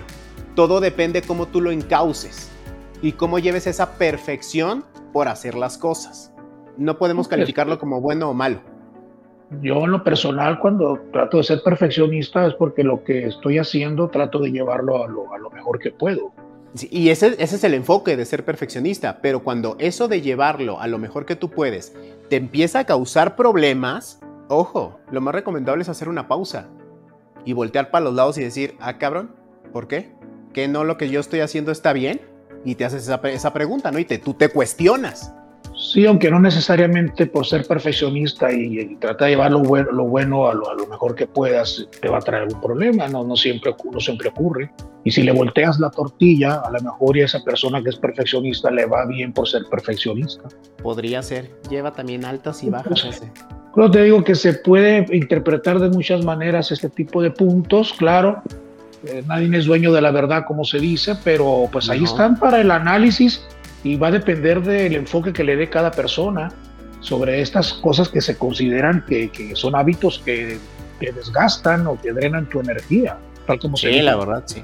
[0.60, 2.50] Todo depende cómo tú lo encauces
[3.00, 6.30] y cómo lleves esa perfección por hacer las cosas
[6.80, 8.60] no podemos calificarlo como bueno o malo.
[9.60, 14.08] Yo en lo personal cuando trato de ser perfeccionista es porque lo que estoy haciendo
[14.08, 16.32] trato de llevarlo a lo, mejor que puedo.
[16.90, 20.86] y ese, ese, es el enfoque de ser perfeccionista, pero cuando eso de llevarlo a
[20.86, 21.94] lo mejor que tú puedes
[22.28, 26.68] te empieza a causar problemas, ojo, lo más recomendable es hacer una pausa
[27.44, 29.34] y voltear para los lados y decir, ah cabrón,
[29.72, 30.19] ¿por qué?
[30.52, 32.20] ¿Que no lo que yo estoy haciendo está bien?
[32.64, 33.98] Y te haces esa, esa pregunta, ¿no?
[33.98, 35.32] Y te, tú te cuestionas.
[35.80, 40.46] Sí, aunque no necesariamente por ser perfeccionista y, tratar de llevar lo bueno, lo bueno
[40.46, 43.98] a, lo, mejor que puedas, te va a traer algún problema, no, no, siempre, no
[43.98, 44.70] siempre ocurre.
[45.04, 47.96] Y si le volteas la tortilla, a lo mejor y a esa persona que es
[47.96, 50.48] perfeccionista le va bien por ser perfeccionista.
[50.82, 53.32] Podría ser, lleva también altas y bajas ese.
[53.74, 58.42] Pero te digo que se puede interpretar de muchas maneras este tipo de puntos, claro.
[59.06, 62.60] Eh, nadie es dueño de la verdad, como se dice, pero pues ahí están para
[62.60, 63.42] el análisis
[63.82, 66.52] y va a depender del enfoque que le dé cada persona
[67.00, 70.58] sobre estas cosas que se consideran que, que son hábitos que,
[70.98, 74.62] que, desgastan o que drenan tu energía, tal como sí, la verdad, sí.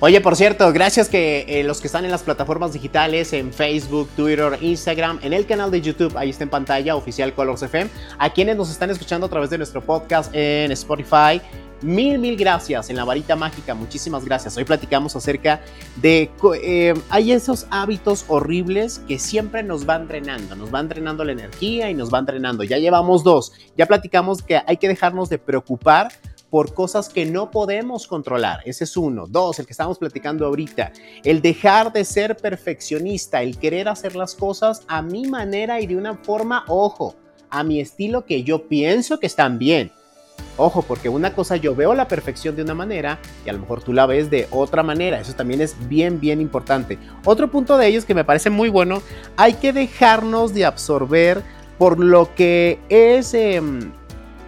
[0.00, 4.08] Oye, por cierto, gracias que eh, los que están en las plataformas digitales, en Facebook,
[4.16, 8.30] Twitter, Instagram, en el canal de YouTube, ahí está en pantalla, oficial Colors FM, a
[8.30, 11.40] quienes nos están escuchando a través de nuestro podcast en Spotify,
[11.84, 14.56] Mil, mil gracias en la varita mágica, muchísimas gracias.
[14.56, 15.60] Hoy platicamos acerca
[15.96, 16.30] de,
[16.62, 21.90] eh, hay esos hábitos horribles que siempre nos van drenando, nos van drenando la energía
[21.90, 22.64] y nos van drenando.
[22.64, 26.10] Ya llevamos dos, ya platicamos que hay que dejarnos de preocupar
[26.48, 28.60] por cosas que no podemos controlar.
[28.64, 29.26] Ese es uno.
[29.26, 30.90] Dos, el que estamos platicando ahorita,
[31.22, 35.96] el dejar de ser perfeccionista, el querer hacer las cosas a mi manera y de
[35.96, 37.14] una forma, ojo,
[37.50, 39.92] a mi estilo que yo pienso que están bien
[40.56, 43.82] Ojo, porque una cosa yo veo la perfección de una manera y a lo mejor
[43.82, 45.18] tú la ves de otra manera.
[45.18, 46.98] Eso también es bien, bien importante.
[47.24, 49.02] Otro punto de ellos que me parece muy bueno,
[49.36, 51.42] hay que dejarnos de absorber
[51.76, 53.90] por lo que es, em,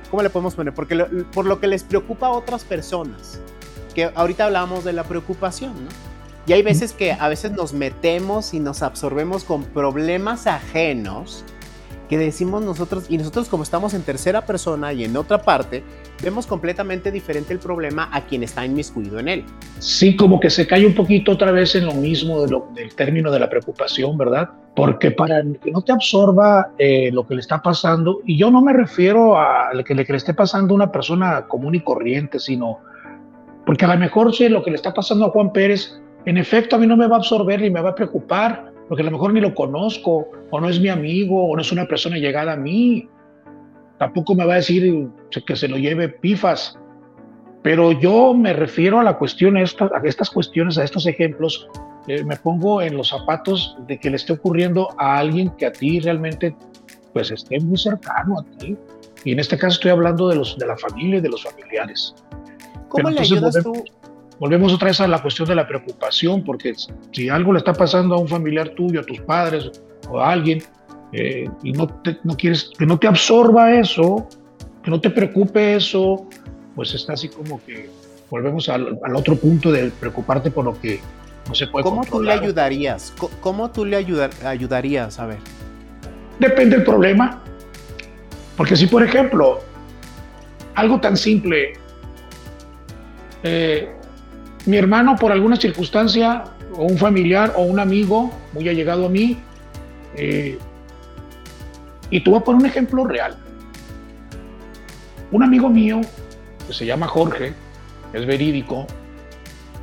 [0.08, 0.72] ¿cómo le podemos poner?
[0.74, 0.96] Porque
[1.32, 3.40] por lo que les preocupa a otras personas.
[3.92, 5.90] Que ahorita hablábamos de la preocupación, ¿no?
[6.46, 11.44] Y hay veces que a veces nos metemos y nos absorbemos con problemas ajenos
[12.08, 15.82] que decimos nosotros, y nosotros como estamos en tercera persona y en otra parte,
[16.22, 19.44] vemos completamente diferente el problema a quien está inmiscuido en él.
[19.78, 23.40] Sí, como que se cae un poquito otra vez en lo mismo del término de
[23.40, 24.50] la preocupación, ¿verdad?
[24.74, 28.62] Porque para que no te absorba eh, lo que le está pasando, y yo no
[28.62, 32.38] me refiero a que le, que le esté pasando a una persona común y corriente,
[32.38, 32.78] sino
[33.64, 36.76] Porque a lo mejor si lo que le está pasando a Juan Pérez, en efecto
[36.76, 39.10] a mí no me va a absorber ni me va a preocupar, porque a lo
[39.10, 42.52] mejor ni lo conozco, o no es mi amigo, o no es una persona llegada
[42.52, 43.08] a mí.
[43.98, 45.08] Tampoco me va a decir
[45.46, 46.78] que se lo lleve pifas.
[47.62, 51.68] Pero yo me refiero a la cuestión, a estas, a estas cuestiones, a estos ejemplos,
[52.06, 55.72] eh, me pongo en los zapatos de que le esté ocurriendo a alguien que a
[55.72, 56.54] ti realmente
[57.12, 58.76] pues esté muy cercano a ti.
[59.24, 62.14] Y en este caso estoy hablando de, los, de la familia y de los familiares.
[62.88, 64.05] ¿Cómo le ayudas volvemos, tú?
[64.38, 66.74] Volvemos otra vez a la cuestión de la preocupación, porque
[67.12, 69.70] si algo le está pasando a un familiar tuyo, a tus padres
[70.10, 70.62] o a alguien,
[71.12, 71.88] eh, y no,
[72.24, 74.28] no quieres que no te absorba eso,
[74.82, 76.28] que no te preocupe eso,
[76.74, 77.88] pues está así como que
[78.30, 81.00] volvemos al, al otro punto de preocuparte por lo que
[81.48, 83.14] no se puede ¿Cómo tú le ayudarías?
[83.40, 85.18] ¿Cómo tú le ayudar, ayudarías?
[85.18, 85.38] A ver.
[86.38, 87.42] Depende del problema.
[88.56, 89.60] Porque si, por ejemplo,
[90.74, 91.74] algo tan simple,
[93.42, 93.94] eh,
[94.66, 99.38] mi hermano por alguna circunstancia, o un familiar, o un amigo muy allegado a mí,
[100.16, 100.58] eh,
[102.10, 103.36] y tú vas a poner un ejemplo real.
[105.30, 106.00] Un amigo mío,
[106.66, 107.52] que se llama Jorge,
[108.12, 108.86] es verídico,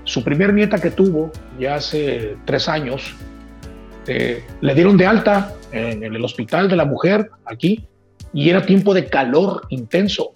[0.03, 3.15] su primer nieta que tuvo, ya hace tres años,
[4.07, 7.87] eh, le dieron de alta en, el hospital de la mujer aquí
[8.33, 10.35] y era tiempo de calor intenso.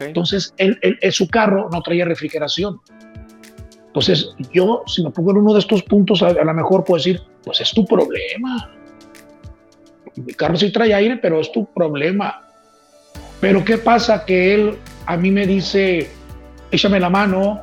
[0.00, 2.80] Entonces, él, en su carro no traía refrigeración.
[3.88, 7.22] Entonces, yo, si me pongo en uno de estos puntos, a, lo mejor puedo decir,
[7.44, 8.70] pues es tu problema.
[10.14, 12.42] Mi carro sí trae aire, pero es tu problema.
[13.40, 14.24] Pero ¿qué pasa?
[14.24, 16.10] Que él a mí me dice,
[16.70, 17.62] échame la mano,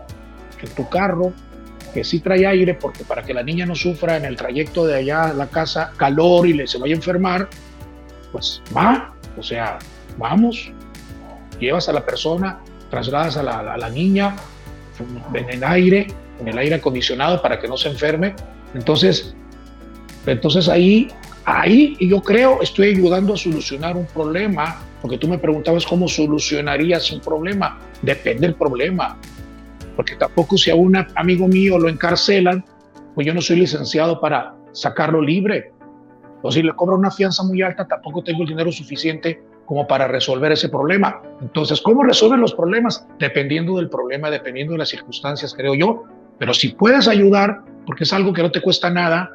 [0.60, 1.32] que tu carro,
[1.94, 4.96] que sí trae aire, porque para que la niña no sufra en el trayecto de
[4.96, 7.48] allá a la casa calor y le se vaya a enfermar,
[8.32, 9.80] pues va, o sea,
[10.18, 10.72] vamos,
[11.60, 12.60] llevas a la persona,
[12.90, 14.36] trasladas a la, niña
[15.34, 16.08] en el aire,
[16.40, 18.36] en el aire acondicionado para que no se enferme.
[18.74, 19.36] Entonces,
[20.26, 21.10] entonces ahí,
[21.46, 27.12] ahí yo creo estoy ayudando a solucionar un problema, porque tú me preguntabas cómo solucionarías
[27.12, 27.80] un problema.
[28.02, 29.18] Depende del problema
[29.96, 32.64] porque tampoco si a un amigo mío lo encarcelan,
[33.14, 35.72] pues yo no soy licenciado para sacarlo libre.
[36.42, 40.08] O si le cobro una fianza muy alta, tampoco tengo el dinero suficiente como para
[40.08, 41.22] resolver ese problema.
[41.42, 43.08] Entonces, ¿cómo resuelven los problemas?
[43.20, 46.04] Dependiendo del problema, dependiendo de las circunstancias, creo yo.
[46.38, 49.32] Pero si puedes ayudar, porque es algo que no te cuesta nada,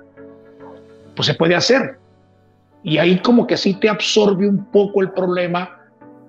[1.17, 1.99] pues se puede hacer.
[2.83, 5.79] Y ahí como que sí te absorbe un poco el problema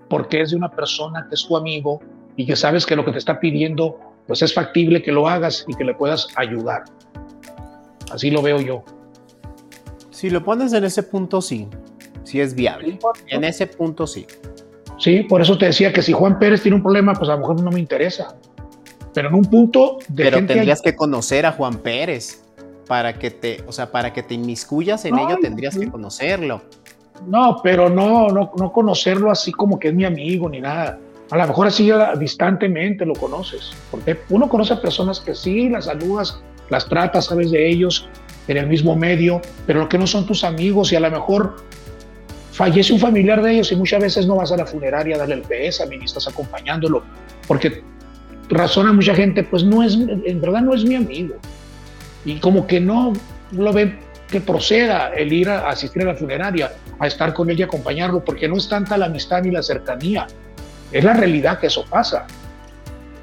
[0.09, 2.01] porque es de una persona que es tu amigo
[2.35, 5.65] y que sabes que lo que te está pidiendo pues es factible que lo hagas
[5.67, 6.83] y que le puedas ayudar.
[8.11, 8.83] Así lo veo yo.
[10.09, 11.67] Si lo pones en ese punto, sí.
[12.23, 12.99] Sí es viable.
[13.27, 14.25] En ese punto, sí.
[14.97, 17.39] Sí, por eso te decía que si Juan Pérez tiene un problema, pues a lo
[17.39, 18.35] mejor no me interesa.
[19.13, 22.43] Pero en un punto de Pero tendrías que conocer a Juan Pérez
[22.87, 26.61] para que te, o sea, para que te inmiscuyas en ello tendrías que conocerlo.
[27.27, 30.99] No, pero no, no, no conocerlo así como que es mi amigo ni nada
[31.31, 35.85] a lo mejor así distantemente lo conoces, porque uno conoce a personas que sí, las
[35.85, 38.09] saludas, las tratas, sabes de ellos
[38.49, 41.55] en el mismo medio, pero lo que no son tus amigos y a lo mejor
[42.51, 45.35] fallece un familiar de ellos y muchas veces no vas a la funeraria a darle
[45.35, 47.03] el pésame ni estás acompañándolo,
[47.47, 47.83] porque
[48.49, 51.35] razona mucha gente, pues no es, en verdad no es mi amigo.
[52.25, 53.13] Y como que no
[53.51, 57.59] lo ven que proceda el ir a asistir a la funeraria, a estar con él
[57.59, 60.27] y acompañarlo, porque no es tanta la amistad ni la cercanía,
[60.91, 62.27] es la realidad que eso pasa.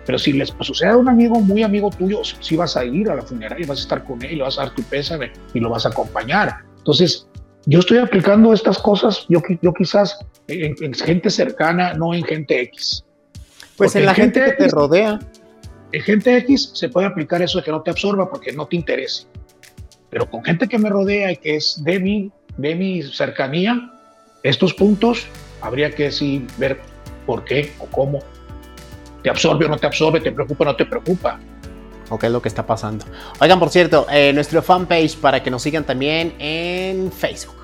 [0.04, 3.14] Pero si les sucede a un amigo muy amigo tuyo, si vas a ir a
[3.14, 5.84] la funeraria, vas a estar con él, vas a dar tu pésame y lo vas
[5.84, 6.56] a acompañar.
[6.78, 7.27] Entonces,
[7.68, 13.04] yo estoy aplicando estas cosas, yo, yo quizás en, gente cercana, no en gente X.
[13.76, 15.18] Pues en la gente, que te rodea.
[15.92, 18.76] En gente X se puede aplicar eso de que no te absorba porque no te
[18.76, 19.26] interese.
[20.08, 23.92] Pero con gente que me rodea y que es de mi, de mi cercanía,
[24.42, 25.26] estos puntos
[25.60, 26.80] habría que sí ver
[27.26, 28.20] por qué o cómo.
[29.22, 30.20] ¿Te absorbe o no te absorbe?
[30.20, 31.38] ¿Te preocupa o no te preocupa?
[32.10, 33.04] o qué es lo que está pasando.
[33.38, 37.57] Oigan, por cierto, eh, nuestro fanpage para que nos sigan también en Facebook.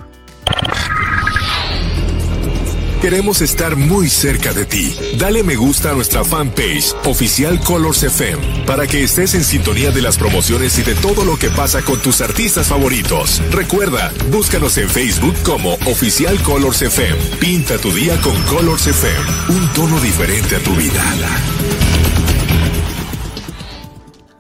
[3.05, 4.97] Queremos estar muy cerca de ti.
[5.19, 10.01] Dale me gusta a nuestra fanpage oficial Colors FM para que estés en sintonía de
[10.01, 13.43] las promociones y de todo lo que pasa con tus artistas favoritos.
[13.51, 17.19] Recuerda, búscanos en Facebook como oficial Colors FM.
[17.39, 21.05] Pinta tu día con Colors FM, un tono diferente a tu vida.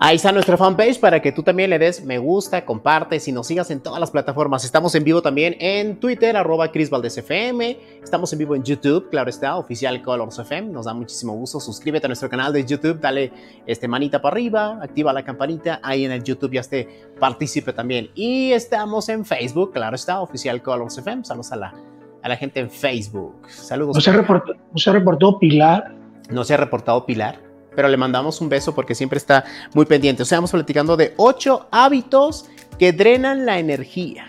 [0.06, 3.46] Ahí está nuestra fanpage para que tú también le des me gusta, compartes y nos
[3.46, 4.62] sigas en todas las plataformas.
[4.62, 7.78] Estamos en vivo también en Twitter, arroba Chris FM.
[8.02, 10.72] Estamos en vivo en YouTube, claro está, oficial Colors FM.
[10.72, 11.58] Nos da muchísimo gusto.
[11.58, 13.32] Suscríbete a nuestro canal de YouTube, dale
[13.66, 15.80] este manita para arriba, activa la campanita.
[15.82, 16.86] Ahí en el YouTube ya esté
[17.18, 18.10] participe también.
[18.14, 21.24] Y estamos en Facebook, claro está, oficial Colors FM.
[21.24, 21.74] Saludos a la,
[22.22, 23.36] a la gente en Facebook.
[23.48, 23.94] Saludos.
[23.94, 25.94] ¿No se, reportó, ¿No se reportó Pilar?
[26.28, 30.22] No se ha reportado Pilar pero le mandamos un beso porque siempre está muy pendiente.
[30.22, 32.46] O sea, vamos platicando de ocho hábitos
[32.78, 34.26] que drenan la energía.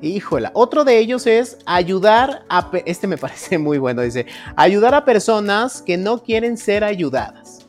[0.00, 5.04] Híjola, otro de ellos es ayudar a, este me parece muy bueno, dice, ayudar a
[5.04, 7.60] personas que no quieren ser ayudadas.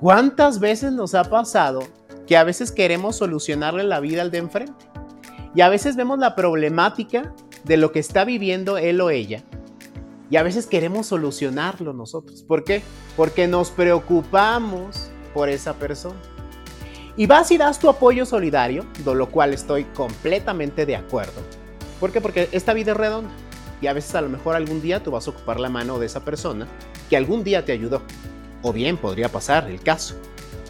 [0.00, 1.82] ¿Cuántas veces nos ha pasado
[2.26, 4.86] que a veces queremos solucionarle la vida al de enfrente?
[5.54, 9.42] Y a veces vemos la problemática de lo que está viviendo él o ella
[10.30, 12.44] y a veces queremos solucionarlo nosotros.
[12.44, 12.82] ¿Por qué?
[13.16, 16.20] Porque nos preocupamos por esa persona.
[17.16, 21.42] Y vas y das tu apoyo solidario, de lo cual estoy completamente de acuerdo.
[21.98, 22.20] ¿Por qué?
[22.20, 23.30] Porque esta vida es redonda.
[23.82, 26.06] Y a veces a lo mejor algún día tú vas a ocupar la mano de
[26.06, 26.68] esa persona
[27.08, 28.02] que algún día te ayudó.
[28.62, 30.14] O bien podría pasar el caso.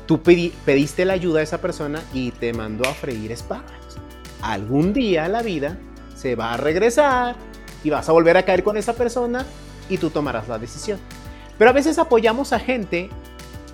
[0.07, 3.99] Tú pediste la ayuda a esa persona y te mandó a freír espárragos.
[4.41, 5.79] Algún día la vida
[6.17, 7.37] se va a regresar
[7.85, 9.45] y vas a volver a caer con esa persona
[9.89, 10.99] y tú tomarás la decisión.
[11.59, 13.11] Pero a veces apoyamos a gente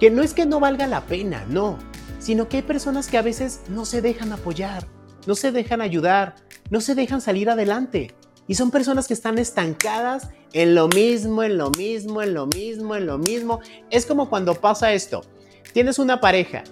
[0.00, 1.78] que no es que no valga la pena, no,
[2.18, 4.86] sino que hay personas que a veces no se dejan apoyar,
[5.26, 6.34] no se dejan ayudar,
[6.70, 8.14] no se dejan salir adelante.
[8.48, 12.94] Y son personas que están estancadas en lo mismo, en lo mismo, en lo mismo,
[12.94, 13.60] en lo mismo.
[13.90, 15.22] Es como cuando pasa esto.
[15.72, 16.62] Tienes una pareja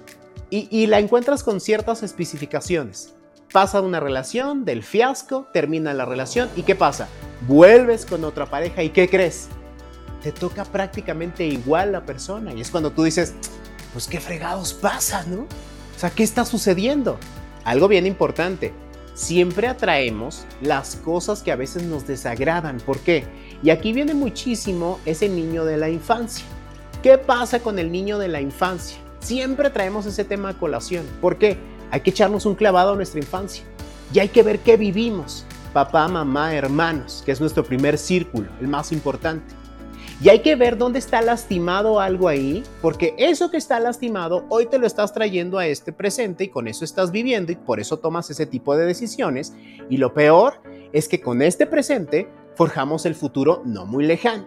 [0.51, 3.14] y, la encuentras con ciertas especificaciones
[3.55, 7.07] pasa una relación, del fiasco, termina la relación y ¿qué pasa?
[7.47, 9.47] Vuelves con otra pareja y ¿qué crees?
[10.25, 13.33] Te toca prácticamente igual la persona y es cuando tú dices,
[13.93, 15.43] pues qué fregados pasa, ¿no?
[15.43, 17.17] O sea, ¿qué está sucediendo?
[17.63, 18.75] Algo bien importante,
[19.15, 22.79] siempre atraemos las cosas que a veces nos desagradan.
[22.79, 23.25] ¿Por qué?
[23.63, 26.45] Y aquí viene muchísimo ese niño de la infancia.
[27.05, 28.99] ¿Qué pasa con el niño de la infancia?
[29.21, 31.07] Siempre traemos ese tema a colación.
[31.21, 31.57] ¿Por qué?
[31.95, 33.63] Hay que echarnos un clavado a nuestra infancia
[34.13, 35.47] y hay que ver qué vivimos.
[35.73, 39.55] Papá, mamá, hermanos, que es nuestro primer círculo, el más importante.
[40.21, 44.67] Y hay que ver dónde está lastimado algo ahí, porque eso que está lastimado hoy
[44.67, 47.97] te lo estás trayendo a este presente y con eso estás viviendo y por eso
[47.97, 49.55] tomas ese tipo de decisiones.
[49.89, 50.55] Y lo peor
[50.93, 54.47] es que con este presente forjamos el futuro no muy lejano.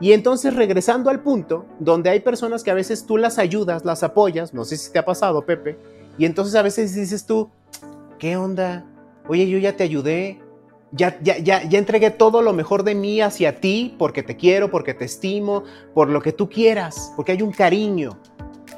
[0.00, 4.04] Y entonces regresando al punto donde hay personas que a veces tú las ayudas, las
[4.04, 5.76] apoyas, no sé si te ha pasado, Pepe,
[6.20, 7.48] y entonces a veces dices tú,
[8.18, 8.84] ¿qué onda?
[9.26, 10.38] Oye, yo ya te ayudé,
[10.92, 14.70] ya, ya, ya, ya entregué todo lo mejor de mí hacia ti porque te quiero,
[14.70, 18.18] porque te estimo, por lo que tú quieras, porque hay un cariño.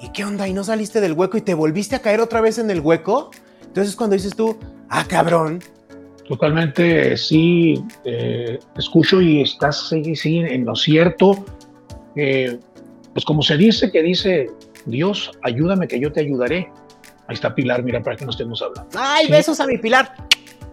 [0.00, 0.46] ¿Y qué onda?
[0.46, 3.32] ¿Y no saliste del hueco y te volviste a caer otra vez en el hueco?
[3.66, 4.56] Entonces cuando dices tú,
[4.88, 5.58] ah, cabrón.
[6.28, 11.44] Totalmente, sí, eh, escucho y estás en lo cierto.
[12.14, 12.56] Eh,
[13.12, 14.48] pues como se dice que dice,
[14.86, 16.70] Dios, ayúdame que yo te ayudaré.
[17.26, 18.90] Ahí está Pilar, mira, para que no estemos hablando.
[18.98, 20.14] ¡Ay, besos a mi Pilar!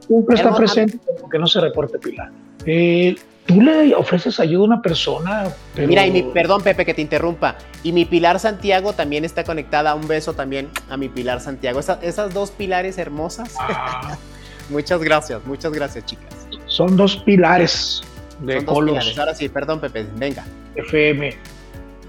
[0.08, 1.00] Siempre está presente,
[1.32, 2.32] que no se reporte Pilar.
[2.66, 5.48] Eh, tú le ofreces ayuda a una persona.
[5.76, 5.88] Pero...
[5.88, 7.56] Mira, y mi, perdón, Pepe, que te interrumpa.
[7.84, 9.94] Y mi Pilar Santiago también está conectada.
[9.94, 11.80] Un beso también a mi Pilar Santiago.
[11.80, 13.56] esas dos pilares hermosas.
[13.60, 14.18] Ah.
[14.70, 16.48] muchas gracias, muchas gracias, chicas.
[16.66, 18.02] Son dos pilares
[18.42, 19.20] de Son dos pilares.
[19.20, 20.46] Ahora sí, perdón, Pepe, venga.
[20.76, 21.36] FM.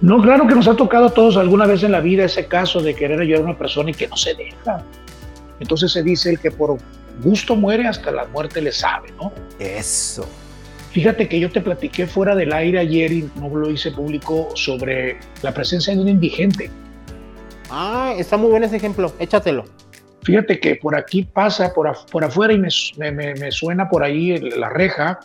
[0.01, 2.81] No, claro que nos ha tocado a todos alguna vez en la vida ese caso
[2.81, 4.83] de querer ayudar a una persona y que no se deja.
[5.61, 6.79] Entonces se dice el que por
[7.23, 9.31] gusto muere hasta la muerte le sabe, ¿no?
[9.59, 10.27] Eso.
[10.93, 15.19] Fíjate que yo te platiqué fuera del aire ayer y no lo hice público sobre
[15.43, 16.71] la presencia de un indigente.
[17.71, 19.65] Ah, está muy buen ese ejemplo, échatelo.
[20.23, 22.69] Fíjate que por aquí pasa, por, por afuera y me,
[23.13, 25.21] me, me, suena por ahí la reja,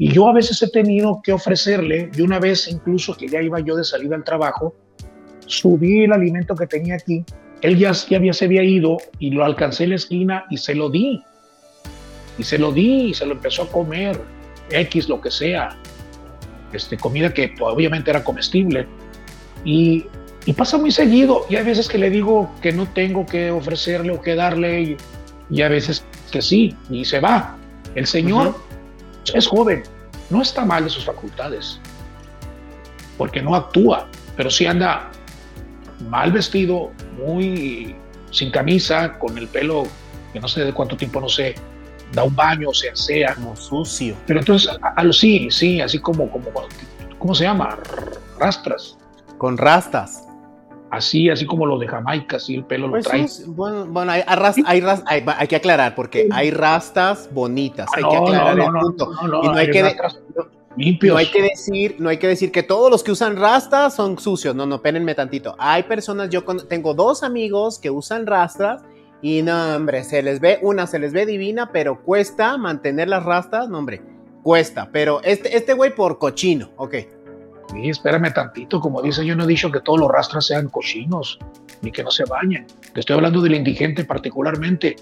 [0.00, 3.60] y yo a veces he tenido que ofrecerle, y una vez incluso que ya iba
[3.60, 4.74] yo de salida al trabajo,
[5.44, 7.22] subí el alimento que tenía aquí,
[7.60, 10.74] él ya, ya había, se había ido y lo alcancé en la esquina y se
[10.74, 11.22] lo di.
[12.38, 14.18] Y se lo di y se lo empezó a comer,
[14.70, 15.76] X, lo que sea.
[16.72, 18.86] Este, comida que obviamente era comestible.
[19.66, 20.06] Y,
[20.56, 21.44] pasa muy seguido.
[21.50, 24.96] Y hay veces que le digo que no tengo que ofrecerle o que darle.
[25.50, 26.74] Y a veces que sí.
[26.88, 27.58] Y se va.
[27.94, 28.54] El Señor
[29.34, 29.82] es joven,
[30.30, 31.80] no está mal de sus facultades,
[33.18, 34.06] porque no actúa,
[34.36, 35.10] pero sí anda
[36.08, 37.94] mal vestido, muy
[38.30, 39.84] sin camisa, con el pelo
[40.32, 41.54] que no sé de cuánto tiempo, no sé,
[42.12, 43.34] da un baño, o sea, sea.
[43.34, 44.16] Como sucio.
[44.26, 46.46] Pero entonces, a, sí, sí, así como, como,
[47.18, 47.78] ¿cómo se llama?
[48.38, 48.96] Rastras.
[49.38, 50.26] Con rastas.
[50.90, 53.28] Así, así como los de Jamaica, así el pelo Pues lo trae.
[53.28, 57.88] sí, bueno, bueno, hay, arras- hay ras- hay- hay que aclarar, porque hay rastas bonitas,
[57.96, 59.12] hay Ah, que no, aclarar no, el no, punto.
[59.22, 60.18] no, no, y no hay, hay que, rastas
[60.76, 61.12] limpios.
[61.14, 64.18] no hay que decir, no hay que decir que todos los que usan rastas son
[64.18, 64.54] sucios.
[64.54, 65.54] No, no, espérenme tantito.
[65.58, 68.82] Hay personas, yo con- tengo dos amigos que usan rastas
[69.22, 73.24] y no, hombre, se les ve, una se les ve divina, pero cuesta mantener las
[73.24, 74.00] rastas, no, hombre,
[74.42, 74.88] cuesta.
[74.90, 76.94] Pero este, este güey por cochino, ok.
[77.70, 81.38] Sí, espérame tantito, como dice, yo no he dicho que todos los rastras sean cochinos,
[81.82, 82.66] ni que no se bañen.
[82.92, 84.96] Te estoy hablando del indigente particularmente.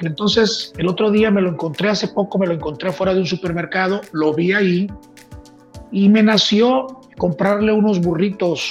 [0.00, 3.26] Entonces, el otro día me lo encontré, hace poco me lo encontré fuera de un
[3.26, 4.86] supermercado, lo vi ahí
[5.92, 8.70] y me nació comprarle unos burritos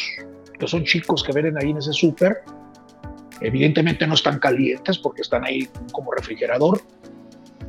[0.60, 2.44] que son chicos que venden ahí en ese súper.
[3.42, 6.82] Evidentemente no están calientes porque están ahí como refrigerador.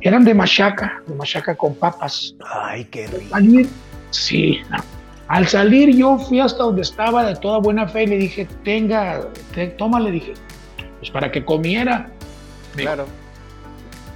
[0.01, 2.35] Eran de machaca, de machaca con papas.
[2.45, 3.35] Ay, qué rico.
[4.11, 4.59] sí.
[5.27, 9.27] Al salir yo fui hasta donde estaba de toda buena fe y le dije, tenga,
[9.53, 10.33] te- toma, le dije,
[10.99, 12.09] pues para que comiera.
[12.75, 13.05] Claro.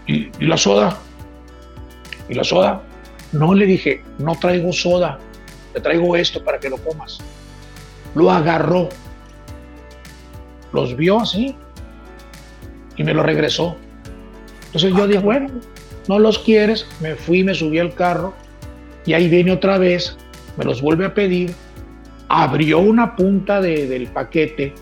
[0.05, 0.97] ¿Y, y la soda?
[2.29, 2.81] ¿Y la soda?
[3.31, 5.17] No, le dije, no traigo soda,
[5.73, 7.19] te traigo esto para que lo comas.
[8.15, 8.89] Lo agarró,
[10.73, 11.55] los vio así
[12.97, 13.75] y me lo regresó.
[14.67, 15.49] Entonces yo dije, bueno,
[16.07, 18.33] no los quieres, me fui, me subí al carro
[19.05, 20.17] y ahí viene otra vez,
[20.59, 21.53] me los vuelve a pedir,
[22.27, 24.73] abrió una punta de- del paquete,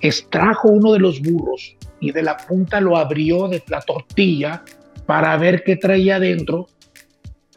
[0.00, 4.62] extrajo uno de los burros y de la punta lo abrió de la tortilla
[5.06, 6.66] para ver qué traía adentro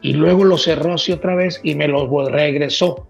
[0.02, 3.08] y luego lo cerró así otra vez y me lo vol- regresó.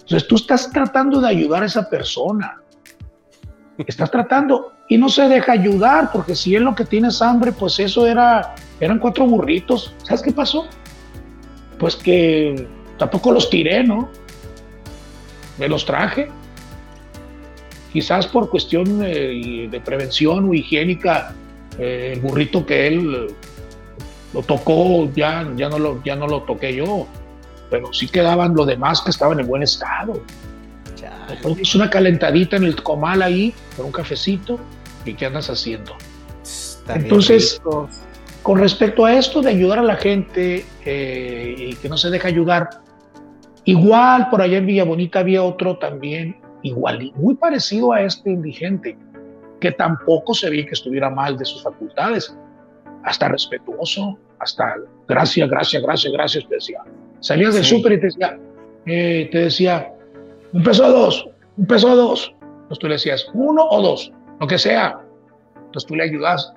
[0.00, 2.60] Entonces tú estás tratando de ayudar a esa persona.
[3.78, 7.52] Estás tratando y no se deja ayudar porque si él lo que tiene es hambre,
[7.52, 9.94] pues eso era, eran cuatro burritos.
[10.04, 10.66] ¿Sabes qué pasó?
[11.78, 12.66] Pues que
[12.98, 14.08] tampoco los tiré, ¿no?
[15.58, 16.28] Me los traje.
[17.92, 21.34] Quizás por cuestión eh, de prevención o higiénica,
[21.78, 23.34] eh, el burrito que él eh,
[24.32, 27.06] lo tocó, ya, ya, no lo, ya no lo toqué yo.
[27.70, 30.20] Pero sí quedaban los demás que estaban en buen estado.
[30.96, 31.38] Chale.
[31.60, 34.58] Es una calentadita en el comal ahí, con un cafecito.
[35.04, 35.94] ¿Y qué andas haciendo?
[36.42, 37.60] Está Entonces.
[38.44, 42.28] Con respecto a esto de ayudar a la gente eh, y que no se deja
[42.28, 42.68] ayudar,
[43.64, 48.30] igual por allá en Villa Bonita había otro también, igual, y muy parecido a este
[48.30, 48.98] indigente,
[49.60, 52.36] que tampoco se veía que estuviera mal de sus facultades,
[53.04, 54.76] hasta respetuoso, hasta
[55.08, 56.82] gracias, gracias, gracias, gracias, te decía.
[57.20, 57.76] Salías del Sí.
[57.76, 58.38] súper y te decía,
[58.84, 59.90] eh, te decía,
[60.52, 61.26] un peso a dos,
[61.56, 62.34] un peso a dos.
[62.42, 64.98] Entonces tú le decías, uno o dos, lo que sea.
[65.56, 66.52] Entonces tú le ayudas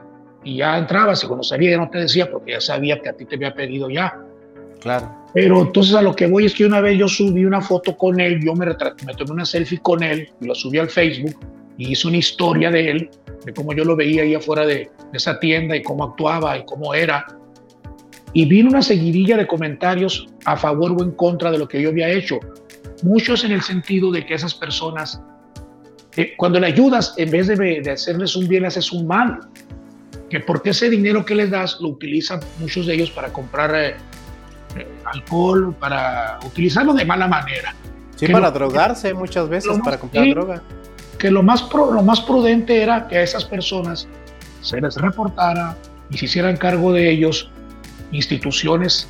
[0.48, 3.14] y ya entrabas y cuando salía ya no te decía porque ya sabía que a
[3.14, 4.18] ti te había pedido ya.
[4.80, 5.14] Claro.
[5.34, 8.18] Pero entonces a lo que voy es que una vez yo subí una foto con
[8.22, 11.36] él, yo me, retraté, me tomé una selfie con él y lo subí al Facebook
[11.78, 13.10] y hice una historia de él,
[13.44, 16.64] de cómo yo lo veía ahí afuera de, de esa tienda y cómo actuaba y
[16.64, 17.26] cómo era.
[18.32, 21.90] Y vino una seguidilla de comentarios a favor o en contra de lo que yo
[21.90, 22.40] había hecho.
[23.04, 25.22] Muchos en el sentido de que esas personas,
[26.16, 29.42] eh, cuando le ayudas, en vez de, de hacerles un bien, le haces un mal.
[30.30, 33.96] Que porque ese dinero que les das lo utilizan muchos de ellos para comprar eh,
[34.76, 37.74] eh, alcohol, para utilizarlo de mala manera.
[38.16, 40.32] Sí, Que para lo- drogarse muchas veces, más- para comprar sí.
[40.32, 40.62] droga.
[41.18, 44.08] que lo más, pro- lo más prudente era que a esas personas
[44.62, 45.76] se les reportara
[46.12, 47.50] y se hicieran cargo de ellos
[48.12, 49.08] instituciones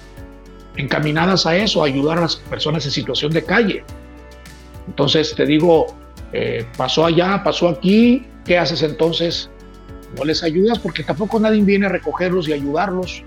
[0.77, 3.83] encaminadas a eso, a ayudar a las personas en situación de calle.
[4.87, 5.87] Entonces te digo,
[6.31, 9.49] eh, pasó allá, pasó aquí, ¿qué haces entonces?
[10.15, 13.23] No les ayudas porque tampoco nadie viene a recogerlos y ayudarlos.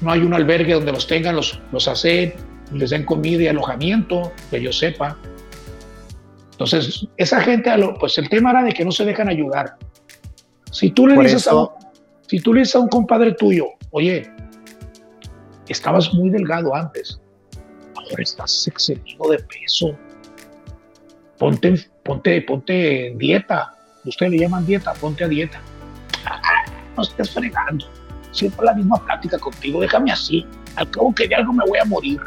[0.00, 2.34] No hay un albergue donde los tengan, los, los hacen,
[2.72, 5.16] les den comida y alojamiento, que yo sepa.
[6.52, 7.70] Entonces, esa gente,
[8.00, 9.76] pues el tema era de que no se dejan ayudar.
[10.70, 11.68] Si tú le Por dices, a
[12.26, 14.30] si tú le dices a un compadre tuyo, oye,
[15.68, 17.20] estabas muy delgado antes,
[17.94, 19.96] ahora estás excedido de peso,
[21.38, 23.74] ponte, ponte, ponte dieta,
[24.04, 25.60] ustedes le llaman dieta, ponte a dieta.
[26.96, 27.86] No estés fregando,
[28.32, 30.44] siempre la misma plática contigo, déjame así,
[30.76, 32.20] al cabo que de algo me voy a morir.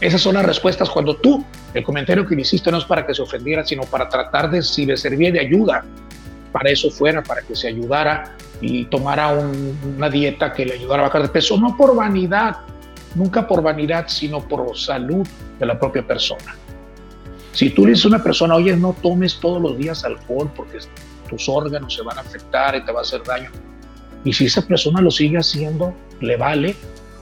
[0.00, 1.44] Esas son las respuestas cuando tú,
[1.74, 4.62] el comentario que le hiciste no es para que se ofendiera, sino para tratar de,
[4.62, 5.84] si le servía de ayuda,
[6.52, 11.02] para eso fuera, para que se ayudara y tomara un- una dieta que le ayudara
[11.02, 12.56] a bajar de peso, no por vanidad,
[13.14, 15.26] nunca por vanidad, sino por salud
[15.58, 16.54] de la propia persona.
[17.52, 20.78] Si tú le dices a una persona, oye, no tomes todos los días alcohol porque
[21.28, 23.50] tus órganos se van a afectar y te va a hacer daño,
[24.24, 26.74] y si esa persona lo sigue haciendo, le vale,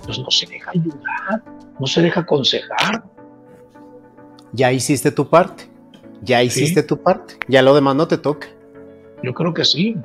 [0.05, 1.43] pues no se deja ayudar,
[1.79, 3.05] no se deja aconsejar.
[4.53, 5.69] Ya hiciste tu parte.
[6.23, 8.49] Ya hiciste tu parte, ya lo demás no te toca.
[9.23, 9.97] Yo creo que sí.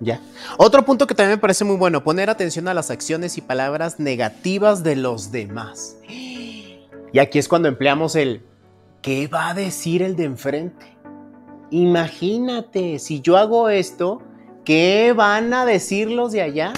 [0.00, 0.20] Ya.
[0.58, 4.00] Otro punto que también me parece muy bueno, poner atención a las acciones y palabras
[4.00, 5.96] negativas de los demás.
[6.08, 8.42] Y aquí es cuando empleamos el
[9.02, 10.91] ¿qué va a decir el de enfrente?
[11.72, 14.20] Imagínate, si yo hago esto,
[14.62, 16.74] ¿qué van a decir los de allá?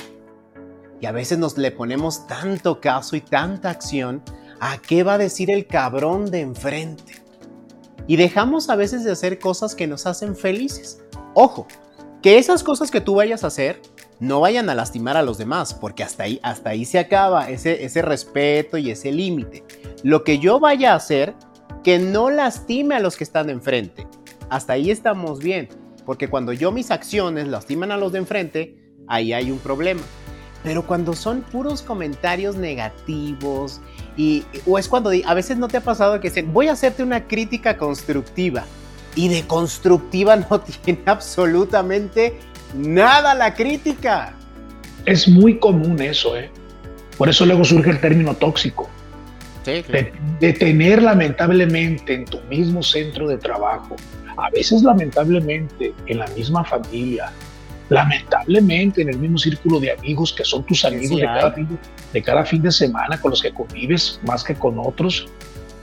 [1.00, 4.22] Y a veces nos le ponemos tanto caso y tanta acción
[4.60, 7.24] a qué va a decir el cabrón de enfrente.
[8.06, 11.02] Y dejamos a veces de hacer cosas que nos hacen felices.
[11.34, 11.66] Ojo,
[12.22, 13.82] que esas cosas que tú vayas a hacer
[14.20, 17.84] no vayan a lastimar a los demás, porque hasta ahí, hasta ahí se acaba ese,
[17.84, 19.64] ese respeto y ese límite.
[20.04, 21.34] Lo que yo vaya a hacer,
[21.82, 24.06] que no lastime a los que están enfrente.
[24.50, 25.68] Hasta ahí estamos bien,
[26.04, 28.76] porque cuando yo mis acciones lastiman a los de enfrente,
[29.06, 30.02] ahí hay un problema.
[30.62, 33.80] Pero cuando son puros comentarios negativos,
[34.16, 37.02] y, o es cuando a veces no te ha pasado que dicen, voy a hacerte
[37.02, 38.64] una crítica constructiva
[39.14, 42.38] y de constructiva no tiene absolutamente
[42.74, 44.34] nada la crítica.
[45.04, 46.50] Es muy común eso, ¿eh?
[47.18, 48.88] Por eso luego surge el término tóxico.
[49.64, 50.06] Sí, claro.
[50.40, 53.96] de, de, tener lamentablemente en tu mismo centro de trabajo,
[54.36, 57.32] a veces lamentablemente en la misma familia,
[57.88, 61.68] lamentablemente en el mismo círculo de amigos que son tus amigos Sí, de, cada fin
[61.68, 61.76] de,
[62.12, 65.26] de cada fin de semana con los que convives más que con otros,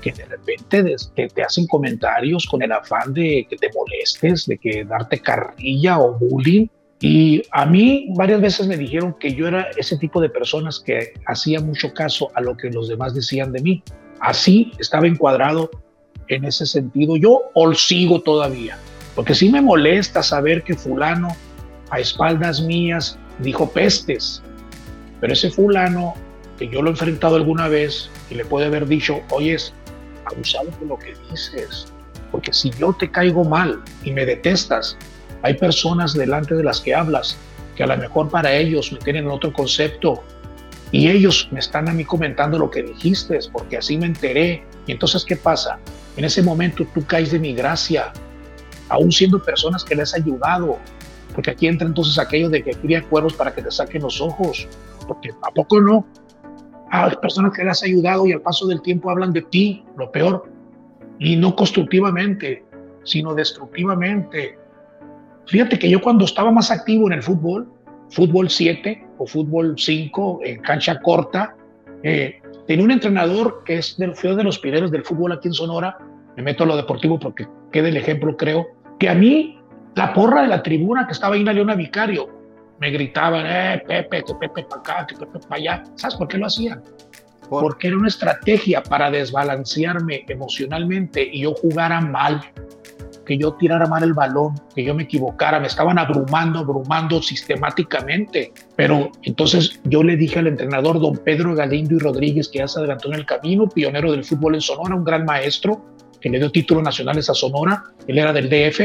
[0.02, 4.46] que de repente des- te, te hacen comentarios con el afán de que te molestes,
[4.48, 6.68] de que darte carrilla o bullying.
[7.02, 11.14] Y a mí varias veces me dijeron que yo era ese tipo de personas que
[11.26, 13.84] hacía mucho caso a lo que los demás decían de mí.
[14.20, 15.72] Así estaba encuadrado
[16.28, 17.18] en ese sentido.
[17.18, 18.78] Yo o sigo todavía,
[19.16, 21.36] porque sí me molesta saber que fulano
[21.90, 24.44] a espaldas mías dijo pestes,
[25.20, 26.14] pero ese fulano
[26.58, 29.74] que yo lo he enfrentado alguna vez y le puede haber dicho, oyes,
[30.26, 31.92] abusado de lo que dices,
[32.32, 34.96] porque si yo te caigo mal y me detestas,
[35.44, 37.38] hay personas delante de las que hablas
[37.76, 40.24] que a lo mejor para ellos me tienen otro concepto
[40.92, 44.64] y ellos me están a mí comentando lo que dijiste, porque así me enteré.
[44.86, 45.80] Y entonces, ¿qué pasa?
[46.18, 48.12] En ese momento tú caes de mi gracia,
[48.90, 50.78] aún siendo personas que les has ayudado,
[51.34, 54.68] porque aquí entra entonces aquello de que cría cuervos para que te saquen los ojos,
[55.08, 56.06] porque ¿a poco no?
[56.90, 60.12] Hay personas que les has ayudado y al paso del tiempo hablan de ti, lo
[60.12, 60.52] peor,
[61.20, 62.66] y no constructivamente,
[63.06, 64.58] sino destructivamente.
[65.48, 67.68] Fíjate que yo cuando estaba más activo en el fútbol,
[68.10, 71.56] fútbol 7 o fútbol 5 en cancha corta,
[72.04, 75.54] eh, tenía un entrenador que es del feo de los pideros del fútbol aquí en
[75.54, 75.98] Sonora,
[76.38, 78.68] me meto a lo deportivo porque quede el ejemplo, creo,
[79.00, 79.60] que a mí
[79.96, 82.30] la porra de la tribuna que estaba ahí en la Leona Vicario,
[82.80, 85.84] me gritaban, eh, Pepe, que Pepe para acá, que Pepe para allá.
[85.96, 86.82] ¿Sabes por qué lo hacían?
[87.50, 92.42] Por- Porque era una estrategia para desbalancearme emocionalmente y yo jugara mal,
[93.26, 98.52] que yo tirara mal el balón, que yo me equivocara, me estaban abrumando, abrumando sistemáticamente.
[98.76, 102.80] Pero entonces yo le dije al entrenador, don Pedro Galindo y Rodríguez, que ya se
[102.80, 105.86] adelantó en el camino, pionero del fútbol en Sonora, un gran maestro,
[106.20, 108.80] que le dio títulos nacionales a Sonora, él era del DF,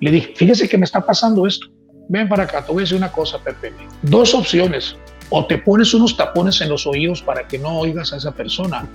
[0.00, 1.66] le dije, fíjese que me está pasando esto,
[2.08, 3.72] ven para acá, te voy a decir una cosa, Pepe,
[4.02, 4.96] dos opciones,
[5.30, 8.88] o te pones unos tapones en los oídos para que no oigas a esa persona,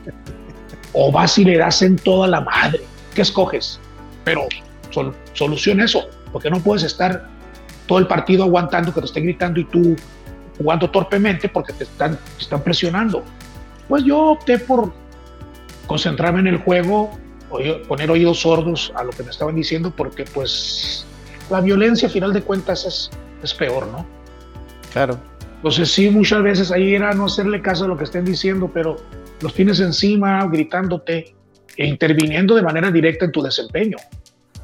[0.94, 2.82] o vas y le das en toda la madre,
[3.14, 3.80] ¿qué escoges?
[4.24, 4.48] Pero
[4.92, 7.28] sol, soluciona eso, porque no puedes estar
[7.88, 9.96] todo el partido aguantando que te estén gritando y tú
[10.58, 13.24] jugando torpemente porque te están, te están presionando.
[13.88, 14.94] Pues yo opté por
[15.88, 17.12] concentrarme en el juego,
[17.88, 21.06] poner oídos sordos a lo que me estaban diciendo, porque pues
[21.50, 23.10] la violencia a final de cuentas es,
[23.44, 24.06] es peor, ¿no?
[24.94, 25.20] Claro.
[25.58, 28.98] Entonces sí, muchas veces ahí era no hacerle caso a lo que estén diciendo, pero
[29.42, 31.36] los tienes encima gritándote
[31.78, 33.98] e interviniendo de manera directa en tu desempeño.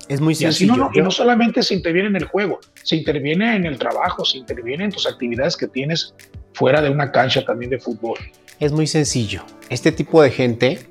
[0.07, 0.75] Es muy Y sencillo.
[0.75, 4.23] no, no, y no solamente se interviene en el juego, se interviene en el trabajo,
[4.23, 6.13] se interviene en tus actividades que tienes
[6.53, 8.17] fuera de una cancha también de fútbol.
[8.59, 9.43] Es muy sencillo.
[9.69, 10.87] Este tipo de gente,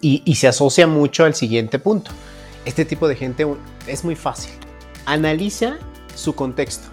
[0.00, 2.10] y, y se asocia mucho al siguiente punto,
[2.64, 3.46] este tipo de gente
[3.86, 4.52] es muy fácil.
[5.04, 5.78] Analiza
[6.14, 6.88] su contexto.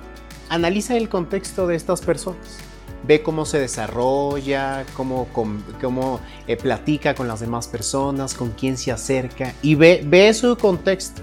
[0.50, 2.58] Analiza el contexto de estas personas.
[3.04, 5.28] Ve cómo se desarrolla, cómo,
[6.48, 11.22] eh, platica con las demás personas, con quién se acerca y ve, ve su contexto.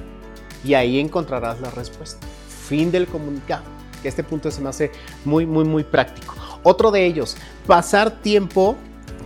[0.65, 2.27] Y ahí encontrarás la respuesta.
[2.49, 3.65] Fin del comunicado.
[4.03, 4.93] Que este punto se me hace
[5.25, 6.35] muy, muy, muy práctico.
[6.63, 7.37] Otro de ellos,
[7.67, 8.77] pasar tiempo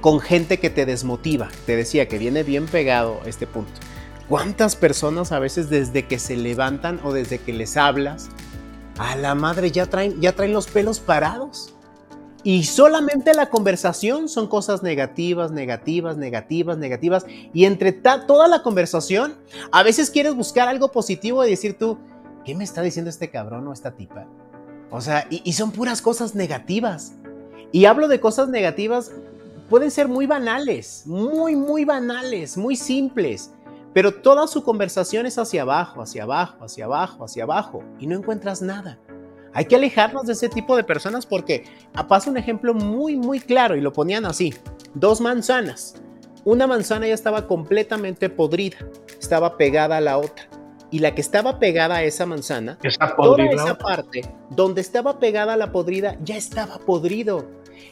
[0.00, 1.48] con gente que te desmotiva.
[1.66, 3.72] Te decía que viene bien pegado este punto.
[4.28, 8.28] ¿Cuántas personas a veces desde que se levantan o desde que les hablas,
[8.98, 11.74] a la madre ya traen, ya traen los pelos parados?
[12.44, 17.24] Y solamente la conversación son cosas negativas, negativas, negativas, negativas.
[17.52, 19.34] Y entre toda la conversación,
[19.70, 21.98] a veces quieres buscar algo positivo y decir tú,
[22.44, 24.26] ¿qué me está diciendo este cabrón o esta tipa?
[24.90, 27.12] O sea, y, y son puras cosas negativas.
[27.70, 29.12] Y hablo de cosas negativas,
[29.70, 33.52] pueden ser muy banales, muy, muy banales, muy simples.
[33.94, 37.84] Pero toda su conversación es hacia abajo, hacia abajo, hacia abajo, hacia abajo.
[37.98, 38.98] Y no encuentras nada.
[39.54, 43.40] Hay que alejarnos de ese tipo de personas porque ah, pasa un ejemplo muy, muy
[43.40, 44.54] claro y lo ponían así.
[44.94, 45.94] Dos manzanas.
[46.44, 48.78] Una manzana ya estaba completamente podrida,
[49.20, 50.48] estaba pegada a la otra.
[50.90, 52.78] Y la que estaba pegada a esa manzana,
[53.16, 57.46] toda esa parte donde estaba pegada a la podrida ya estaba podrido.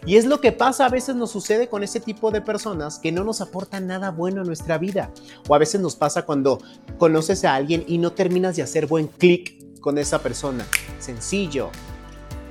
[0.04, 3.12] Y es lo que pasa, a veces nos sucede con ese tipo de personas que
[3.12, 5.10] no nos aportan nada bueno en nuestra vida.
[5.48, 6.58] O a veces nos pasa cuando
[6.98, 10.64] conoces a alguien y no terminas de hacer buen clic con esa persona.
[10.98, 11.70] Sencillo.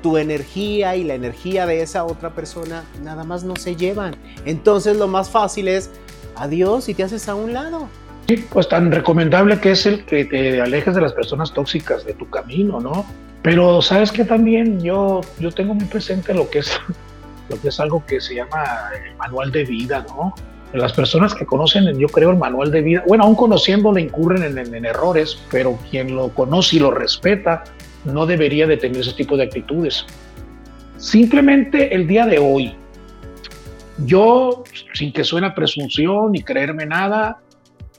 [0.02, 4.16] Tu energía y la energía de esa otra persona nada más no se llevan.
[4.46, 5.90] Entonces lo más fácil es
[6.36, 7.90] adiós y te haces a un lado.
[8.28, 12.14] Sí, pues tan recomendable que es el que te alejes de las personas tóxicas de
[12.14, 13.06] tu camino, ¿no?
[13.42, 16.72] Pero sabes que también yo, yo tengo muy presente lo que es
[17.50, 18.64] lo que es algo que se llama
[19.06, 20.34] el manual de vida, ¿no?
[20.74, 24.86] Las personas que conocen, yo creo, el manual de vida, bueno, aún conociéndolo incurren en,
[24.86, 27.64] errores, pero quien lo conoce y lo respeta
[28.06, 30.06] no debería de tener ese tipo de actitudes.
[30.98, 32.76] Simplemente el día de hoy,
[34.06, 34.64] yo,
[34.94, 37.40] sin que suene presunción ni creerme nada,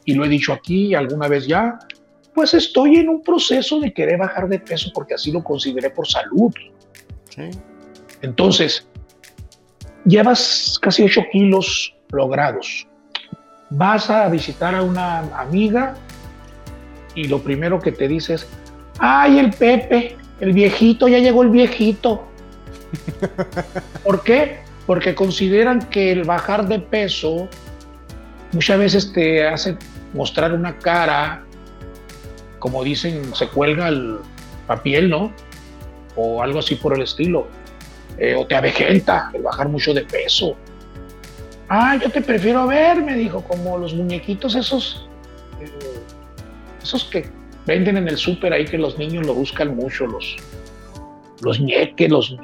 [0.04, 1.78] y lo he dicho aquí alguna vez ya,
[2.34, 6.06] pues estoy en un proceso de querer bajar de peso porque así lo consideré por
[6.06, 6.52] salud.
[8.22, 8.86] Entonces,
[10.04, 12.86] llevas casi 8 kilos logrados.
[13.70, 15.94] Vas a visitar a una amiga
[17.14, 18.48] y lo primero que te dice es,
[18.98, 22.24] ay, el Pepe, el viejito, ya llegó el viejito.
[24.04, 24.60] ¿Por qué?
[24.86, 27.48] Porque consideran que el bajar de peso
[28.52, 29.76] muchas veces te hace
[30.14, 31.44] mostrar una cara,
[32.58, 34.18] como dicen, se cuelga el,
[34.68, 35.32] la piel, ¿no?
[36.16, 37.46] O algo así por el estilo.
[38.18, 40.56] Eh, o te avejenta el bajar mucho de peso.
[41.72, 45.08] Ah, yo te prefiero ver, me dijo, como los muñequitos esos,
[45.60, 45.70] eh,
[46.82, 47.26] esos que
[47.64, 50.34] venden en el súper ahí que los niños lo buscan mucho, los,
[51.42, 52.36] los ñeques, los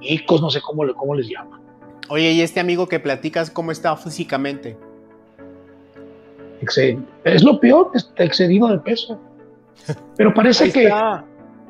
[0.00, 1.60] ñicos, no sé cómo, cómo les llaman.
[2.08, 4.76] Oye, ¿y este amigo que platicas cómo está físicamente?
[7.22, 9.20] Es lo peor, está excedido de peso.
[10.16, 10.92] Pero parece que...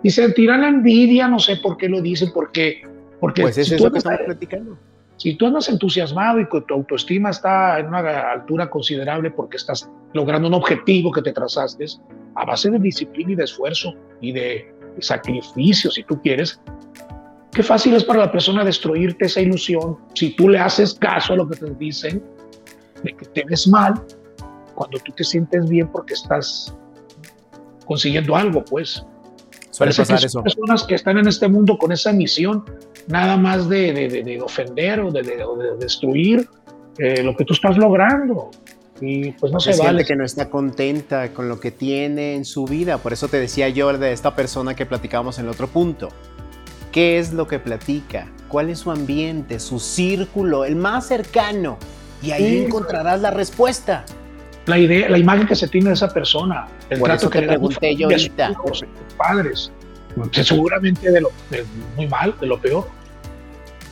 [0.02, 2.80] Y sentirán la envidia, no sé por qué lo dicen, porque...
[3.20, 4.78] porque pues eso es lo que estamos platicando
[5.22, 10.48] si tú andas entusiasmado y tu autoestima está en una altura considerable porque estás logrando
[10.48, 11.86] un objetivo que te trazaste,
[12.34, 16.60] a base de disciplina y de esfuerzo y de sacrificio, si tú quieres,
[17.52, 21.36] qué fácil es para la persona destruirte esa ilusión si tú le haces caso a
[21.36, 22.20] lo que te dicen
[23.04, 23.94] de que te ves mal
[24.74, 26.76] cuando tú te sientes bien porque estás
[27.86, 29.06] consiguiendo algo, pues.
[29.78, 32.64] Parece que son personas que están en este mundo con esa misión
[33.08, 35.22] nada más de, ofender o de,
[35.78, 36.48] destruir
[36.98, 38.50] eh, lo que tú estás logrando.
[39.00, 40.04] Y pues no se, vale.
[40.04, 42.98] que no está contenta con lo que tiene en su vida.
[42.98, 46.08] Por eso te decía yo de esta persona que platicábamos en el otro punto.
[46.92, 48.30] ¿Qué es lo que platica?
[48.48, 51.78] ¿Cuál es su ambiente, su círculo, el más cercano?
[52.22, 54.04] Y ahí encontrarás la respuesta.
[54.66, 57.48] La idea, la imagen que se tiene de esa persona, el Por trato que le
[57.48, 58.52] pregunté yo ahorita.
[59.16, 59.72] padres,
[60.30, 61.30] seguramente de lo
[61.96, 62.86] muy mal, de lo peor.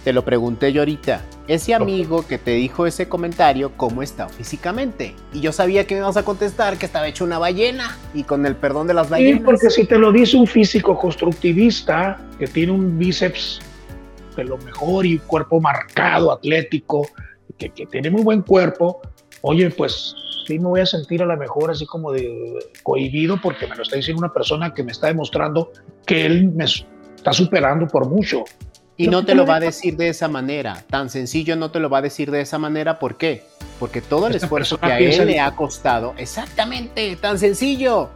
[0.05, 1.23] Te lo pregunté yo ahorita.
[1.47, 5.15] Ese amigo que te dijo ese comentario, ¿cómo está físicamente?
[5.33, 8.47] Y yo sabía que me ibas a contestar que estaba hecho una ballena y con
[8.47, 9.41] el perdón de las ballenas.
[9.41, 13.61] Sí, porque si te lo dice un físico constructivista que tiene un bíceps
[14.37, 17.07] de lo mejor y un cuerpo marcado, atlético,
[17.59, 19.03] que, que tiene muy buen cuerpo,
[19.43, 20.15] oye, pues
[20.47, 23.83] sí me voy a sentir a lo mejor así como de cohibido porque me lo
[23.83, 25.73] está diciendo una persona que me está demostrando
[26.07, 28.45] que él me está superando por mucho.
[28.97, 31.89] Y no te lo va a decir de esa manera, tan sencillo no te lo
[31.89, 33.45] va a decir de esa manera, ¿por qué?
[33.79, 38.11] Porque todo el esfuerzo que a él le ha costado, exactamente, tan sencillo.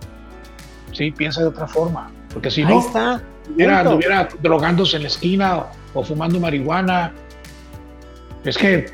[0.92, 3.22] Sí, piensa de otra forma, porque si no, está,
[3.56, 5.64] estuviera drogándose en la esquina
[5.94, 7.14] o fumando marihuana.
[8.44, 8.92] Es que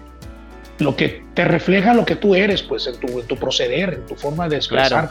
[0.81, 4.15] lo que te refleja lo que tú eres, pues en tu, tu proceder, en tu
[4.15, 5.11] forma de expresar,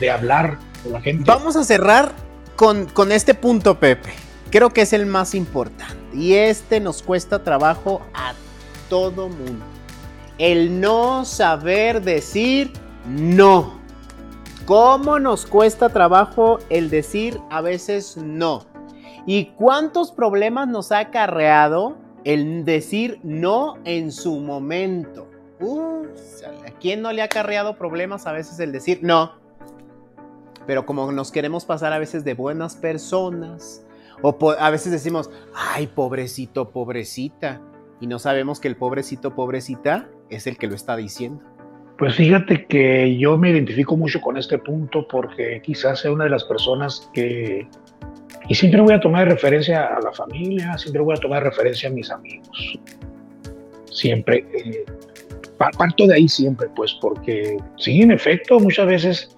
[0.00, 1.24] de hablar con la gente.
[1.26, 2.12] Vamos a cerrar
[2.56, 4.12] con, con este punto, Pepe.
[4.50, 5.94] Creo que es el más importante.
[6.14, 8.34] Y este nos cuesta trabajo a
[8.88, 9.64] todo mundo.
[10.38, 12.72] El no saber decir
[13.06, 13.80] no.
[14.64, 18.64] ¿Cómo nos cuesta trabajo el decir a veces no?
[19.26, 25.28] ¿Y cuántos problemas nos ha acarreado el decir no en su momento.
[25.60, 26.04] Uh,
[26.66, 29.32] ¿A quién no le ha acarreado problemas a veces el decir no?
[30.66, 33.86] Pero como nos queremos pasar a veces de buenas personas,
[34.22, 37.60] o a veces decimos, ay, pobrecito, pobrecita,
[38.00, 41.44] y no sabemos que el pobrecito, pobrecita es el que lo está diciendo.
[41.98, 46.30] Pues fíjate que yo me identifico mucho con este punto porque quizás sea una de
[46.30, 47.68] las personas que,
[48.48, 51.92] y siempre voy a tomar referencia a la familia, siempre voy a tomar referencia a
[51.92, 52.78] mis amigos.
[53.90, 54.84] Siempre, eh,
[55.78, 59.36] parto de ahí siempre, pues porque sí, en efecto, muchas veces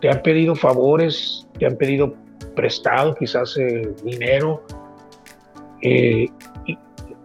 [0.00, 2.14] te han pedido favores, te han pedido
[2.54, 4.64] prestado quizás eh, dinero,
[5.82, 6.26] eh,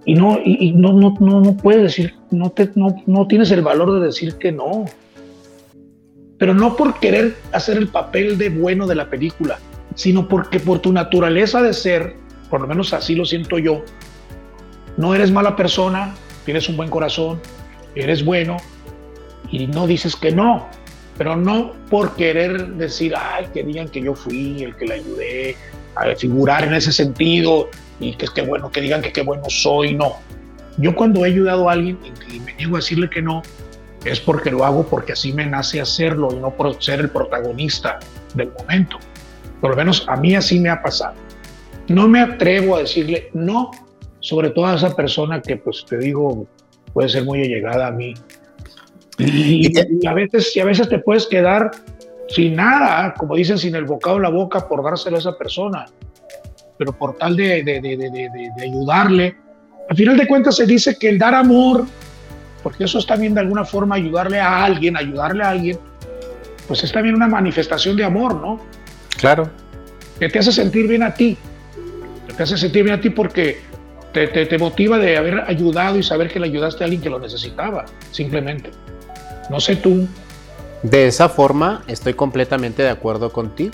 [0.05, 3.99] y no, y, no, no, no, puedes decir, no, te, no, no tienes el valor
[3.99, 4.85] de decir que no.
[6.39, 9.59] Pero no por querer hacer el papel de bueno de la película,
[9.95, 12.15] sino porque por tu naturaleza de ser,
[12.49, 13.83] por lo menos así lo siento yo,
[14.97, 16.13] no eres mala persona,
[16.45, 17.39] tienes un buen corazón,
[17.95, 18.57] eres bueno
[19.51, 20.67] y no dices que no,
[21.17, 25.55] pero no por querer decir, ay, que digan que yo fui el que le ayudé
[25.95, 27.69] a figurar en ese sentido
[27.99, 30.15] y que es que bueno, que digan que qué bueno soy, no.
[30.77, 31.99] Yo cuando he ayudado a alguien
[32.33, 33.41] y me niego a decirle que no,
[34.05, 37.99] es porque lo hago porque así me nace hacerlo y no por ser el protagonista
[38.33, 38.97] del momento.
[39.62, 41.14] Por lo menos a mí así me ha pasado.
[41.88, 43.72] No me atrevo a decirle no,
[44.20, 46.45] sobre todo a esa persona que pues te digo
[46.93, 48.14] puede ser muy allegada a mí.
[49.18, 51.72] Y, a veces, y a veces te puedes quedar
[52.28, 55.86] sin nada, como dicen, sin el bocado en la boca por dárselo a esa persona
[56.82, 59.36] pero por tal de, de, de, de, ayudarle.
[59.88, 61.86] Al final de cuentas se dice que el dar amor,
[62.64, 65.78] porque eso es también de alguna forma ayudarle a alguien, ayudarle a alguien,
[66.68, 68.59] pues es también una manifestación de amor, ¿no?
[69.22, 69.49] Claro.
[70.19, 71.38] Que te hace sentir bien a ti,
[72.28, 73.61] que te hace sentir bien a ti porque
[74.11, 77.09] te, te, te motiva de haber ayudado y saber que le ayudaste a alguien que
[77.09, 78.72] lo necesitaba, simplemente.
[79.49, 80.07] No sé tú.
[80.84, 83.74] De esa forma estoy completamente de acuerdo contigo.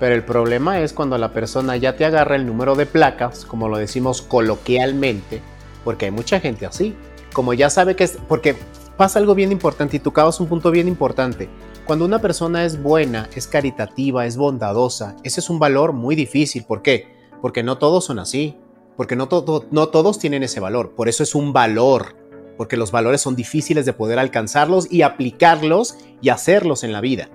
[0.00, 3.68] Pero el problema es cuando la persona ya te agarra el número de placas, como
[3.68, 5.42] lo decimos coloquialmente,
[5.84, 6.96] porque hay mucha gente así.
[7.34, 8.56] Como ya sabe que es, porque
[8.96, 11.50] pasa algo bien importante y tú cabas un punto bien importante.
[11.90, 16.64] Cuando una persona es buena, es caritativa, es bondadosa, ese es un valor muy difícil.
[16.64, 17.08] ¿Por qué?
[17.42, 18.56] Porque no todos son así.
[18.96, 19.28] Porque no,
[19.72, 20.94] no todos tienen ese valor.
[20.94, 22.14] Por eso es un valor.
[22.56, 27.28] Porque los valores son difíciles de poder alcanzarlos y aplicarlos y hacerlos en la vida.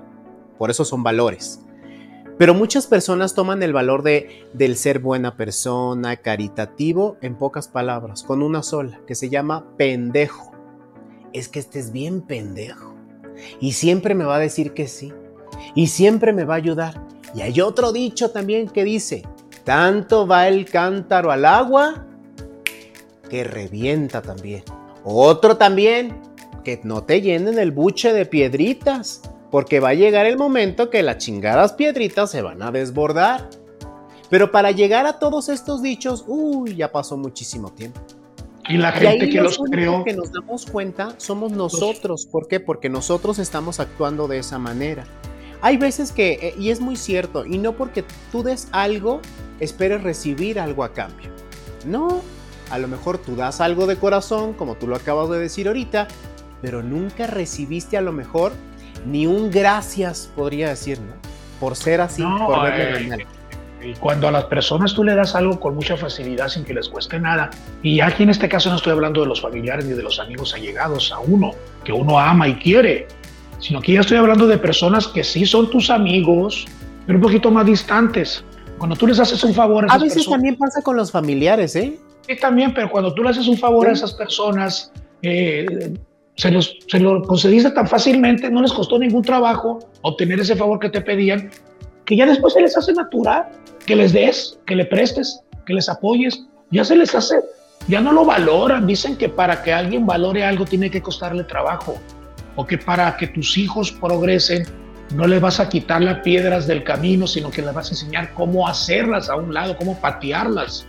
[0.58, 1.60] Por eso son valores.
[2.38, 8.24] Pero muchas personas toman el valor de, del ser buena persona, caritativo, en pocas palabras,
[8.24, 10.54] con una sola, que se llama pendejo.
[11.34, 12.96] Es que este es bien pendejo.
[13.60, 15.14] Y siempre me va a decir que sí.
[15.74, 17.02] Y siempre me va a ayudar.
[17.34, 19.24] Y hay otro dicho también que dice,
[19.64, 22.06] tanto va el cántaro al agua
[23.30, 24.64] que revienta también.
[25.04, 26.22] Otro también,
[26.64, 29.22] que no te llenen el buche de piedritas
[29.52, 33.50] porque va a llegar el momento que las chingadas piedritas se van a desbordar.
[34.30, 38.02] Pero para llegar a todos estos dichos, uy, ya pasó muchísimo tiempo.
[38.68, 40.04] Y la gente que los creó.
[40.04, 42.28] que nos damos cuenta somos nosotros.
[42.32, 42.60] ¿Por qué?
[42.60, 45.06] Porque nosotros estamos actuando de esa manera.
[45.62, 49.22] Hay veces que, eh, y es muy cierto, y no porque tú des algo,
[49.60, 51.30] esperes recibir algo a cambio.
[51.86, 52.22] No,
[52.70, 56.08] a lo mejor tú das algo de corazón, como tú lo acabas de decir ahorita,
[56.62, 58.52] pero nunca recibiste a lo mejor
[59.06, 61.14] ni un gracias, podría decir, ¿no?
[61.60, 63.26] Por ser así, por verle
[63.86, 66.90] Y cuando a las personas tú le das algo con mucha facilidad sin que les
[66.90, 67.52] cueste nada,
[67.84, 70.56] y aquí en este caso no estoy hablando de los familiares ni de los amigos
[70.56, 71.52] allegados a uno,
[71.84, 73.08] que uno ama y quiere,
[73.60, 76.66] sino que ya estoy hablando de personas que sí son tus amigos,
[77.06, 78.44] pero un poquito más distantes.
[78.80, 81.76] Cuando tú les haces un favor a, esas a veces también pasa con los familiares,
[81.76, 82.00] ¿eh?
[82.28, 85.94] Sí, también, pero cuando tú le haces un favor a esas personas, eh,
[86.36, 90.80] se, los, se lo concediste tan fácilmente, no les costó ningún trabajo obtener ese favor
[90.80, 91.52] que te pedían,
[92.04, 93.48] que ya después se les hace natural
[93.86, 97.36] que les des, que le prestes, que les apoyes, ya se les hace,
[97.88, 101.98] ya no lo valoran, dicen que para que alguien valore algo tiene que costarle trabajo,
[102.56, 104.66] o que para que tus hijos progresen
[105.14, 108.34] no les vas a quitar las piedras del camino, sino que les vas a enseñar
[108.34, 110.88] cómo hacerlas a un lado, cómo patearlas.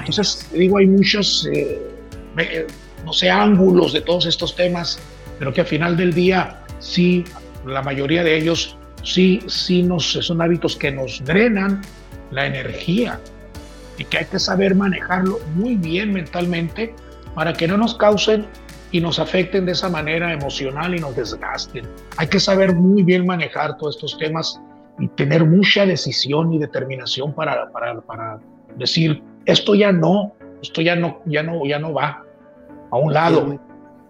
[0.00, 1.46] Entonces, digo, hay muchos...
[1.52, 1.92] Eh,
[3.06, 4.98] no sé, ángulos de todos estos temas,
[5.38, 7.24] pero que al final del día sí,
[7.64, 11.82] la mayoría de ellos sí, sí nos, son hábitos que nos drenan
[12.30, 13.20] la energía
[13.98, 16.94] y que hay que saber manejarlo muy bien mentalmente
[17.34, 18.46] para que no nos causen
[18.92, 21.86] y nos afecten de esa manera emocional y nos desgasten.
[22.16, 24.60] Hay que saber muy bien manejar todos estos temas
[24.98, 28.38] y tener mucha decisión y determinación para, para, para
[28.76, 32.24] decir, esto ya no, esto ya no, ya no, ya no va
[32.90, 33.58] a un lado.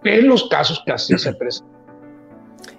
[0.05, 1.75] En los casos que así se presentan.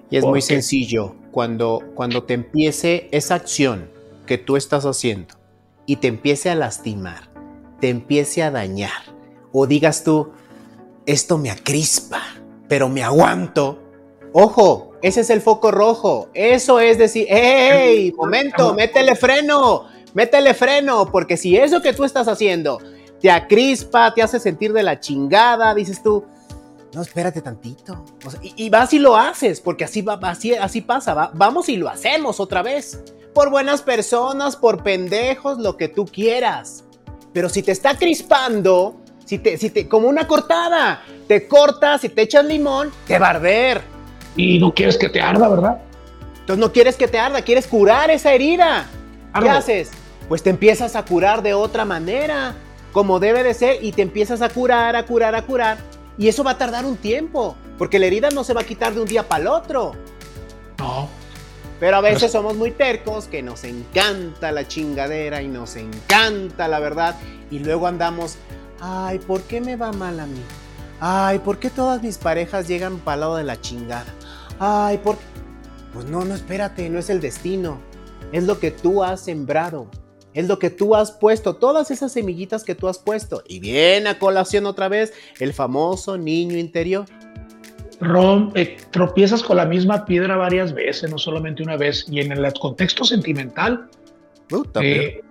[0.10, 3.97] Y es muy sencillo, cuando, cuando te empiece esa acción
[4.28, 5.34] que tú estás haciendo
[5.88, 7.32] y te empiece a lastimar,
[7.80, 9.16] te empiece a dañar,
[9.52, 10.32] o digas tú,
[11.08, 12.22] esto me acrispa,
[12.68, 13.82] pero me aguanto.
[14.34, 16.30] Ojo, ese es el foco rojo.
[16.34, 18.14] Eso es decir, ¡hey!
[18.16, 22.80] Momento, métele freno, métele freno, porque si eso que tú estás haciendo
[23.20, 26.26] te acrispa, te hace sentir de la chingada, dices tú,
[26.94, 28.06] no, espérate tantito.
[28.42, 31.32] y, vas y lo haces, porque así, va, así, así pasa.
[31.34, 33.04] vamos y lo hacemos otra vez.
[33.34, 36.86] Por buenas personas, por pendejos, lo que tú quieras.
[37.34, 42.10] Pero si te está crispando, si te, si te, como una cortada, te cortas y
[42.10, 43.82] te echas limón, te va a arder.
[44.36, 45.82] Y no quieres que te arda, ¿verdad?
[46.40, 48.88] Entonces no quieres que te arda, quieres curar esa herida.
[49.40, 49.92] ¿Qué haces?
[50.30, 52.56] Pues te empiezas a curar de otra manera,
[52.92, 55.78] como debe de ser, y te empiezas a curar, a curar, a curar
[56.18, 58.93] y eso va a tardar un tiempo, porque la herida no se va a quitar
[58.93, 59.93] de un día para el otro.
[60.80, 61.07] No.
[61.80, 66.80] Pero a veces somos muy tercos, que nos encanta la chingadera y nos encanta la
[66.80, 67.15] verdad.
[67.51, 68.38] Y luego andamos,
[68.82, 70.41] ay, ¿por qué me va mal a mí?
[70.99, 74.11] Ay, ¿por qué todas mis parejas llegan para el lado de la chingada?
[74.59, 75.24] Ay, ¿por qué?
[75.93, 77.80] Pues no, no, espérate, no es el destino.
[78.32, 79.88] Es lo que tú has sembrado.
[80.38, 83.42] Es lo que tú has puesto, todas esas semillitas que tú has puesto.
[83.48, 87.06] Y viene a colación otra vez el famoso niño interior.
[88.00, 92.06] Rom, eh, tropiezas con la misma piedra varias veces, no solamente una vez.
[92.08, 93.90] Y en el contexto sentimental,
[94.52, 95.24] uh, eh,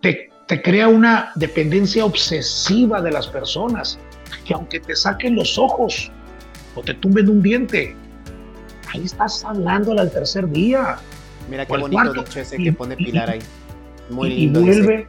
[0.00, 3.96] te, te crea una dependencia obsesiva de las personas.
[4.44, 6.10] Que aunque te saquen los ojos
[6.74, 7.94] o te tumben un diente,
[8.92, 10.98] ahí estás hablando al tercer día.
[11.48, 13.38] Mira qué bonito dicho ese que pone Pilar ahí.
[14.10, 14.60] Muy y, lindo.
[14.60, 15.08] vuelve.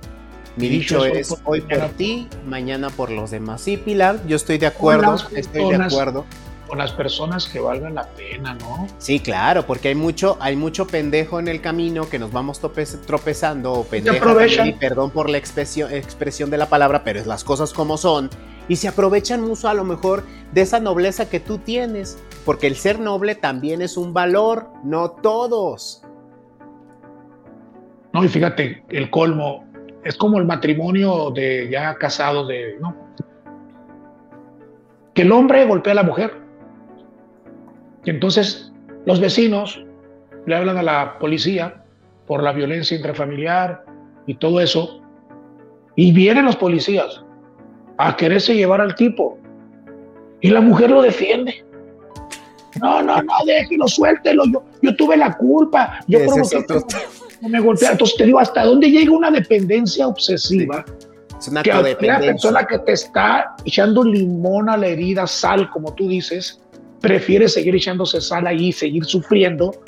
[0.56, 3.62] Mi dicho es hoy por ti, mañana por los demás.
[3.62, 6.26] Sí, Pilar, yo estoy de acuerdo, estoy de acuerdo.
[6.68, 8.88] Con las personas que valgan la pena, ¿no?
[9.00, 13.74] Sí, claro, porque hay mucho, hay mucho pendejo en el camino que nos vamos tropezando
[13.74, 14.40] o pendejo.
[14.66, 18.30] Y perdón por la expresión, expresión de la palabra, pero es las cosas como son.
[18.68, 22.76] Y se aprovechan mucho a lo mejor de esa nobleza que tú tienes, porque el
[22.76, 26.03] ser noble también es un valor, no todos.
[28.14, 29.66] No, y fíjate, el colmo
[30.04, 32.96] es como el matrimonio de ya casados de, ¿no?
[35.16, 36.32] Que el hombre golpea a la mujer.
[38.06, 38.72] Y entonces
[39.06, 39.84] los vecinos
[40.46, 41.84] le hablan a la policía
[42.28, 43.84] por la violencia intrafamiliar
[44.28, 45.02] y todo eso.
[45.96, 47.24] Y vienen los policías
[47.98, 49.40] a quererse llevar al tipo.
[50.42, 51.66] Y la mujer lo defiende.
[52.82, 54.44] No, no, no, déjelo, suéltelo.
[54.52, 56.00] Yo, yo tuve la culpa.
[56.08, 56.66] Yo provoqué
[57.50, 57.92] me golpea.
[57.92, 60.86] Entonces te digo, ¿hasta dónde llega una dependencia obsesiva?
[61.40, 65.94] Es una que la persona que te está echando limón a la herida, sal, como
[65.94, 66.62] tú dices,
[67.02, 69.84] prefiere seguir echándose sal ahí seguir sufriendo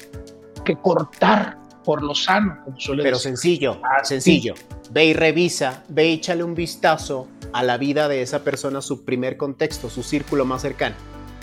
[0.65, 4.55] que cortar por lo sano, como suele Pero sencillo, ah, sencillo.
[4.91, 9.05] Ve y revisa, ve y échale un vistazo a la vida de esa persona, su
[9.05, 10.95] primer contexto, su círculo más cercano.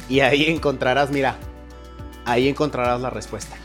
[0.09, 1.37] Y ahí encontrarás, mira,
[2.25, 3.57] ahí encontrarás la respuesta.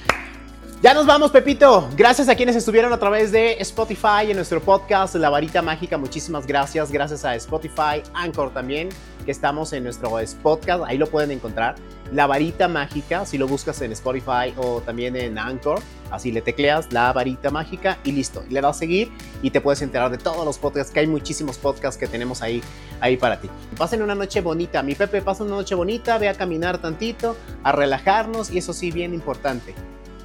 [0.79, 1.89] Ya nos vamos, Pepito.
[1.97, 5.97] Gracias a quienes estuvieron a través de Spotify en nuestro podcast La Varita Mágica.
[5.97, 6.91] Muchísimas gracias.
[6.91, 8.89] Gracias a Spotify, Anchor también,
[9.25, 10.11] que estamos en nuestro
[10.43, 10.83] podcast.
[10.85, 11.73] Ahí lo pueden encontrar.
[12.13, 15.79] La Varita Mágica, si lo buscas en Spotify o también en Anchor,
[16.11, 18.43] así le tecleas La Varita Mágica y listo.
[18.47, 19.11] Le das a seguir
[19.41, 22.61] y te puedes enterar de todos los podcasts, que hay muchísimos podcasts que tenemos ahí,
[22.99, 23.49] ahí para ti.
[23.79, 24.83] Pasen una noche bonita.
[24.83, 28.91] Mi Pepe pasa una noche bonita, ve a caminar tantito, a relajarnos y eso sí,
[28.91, 29.73] bien importante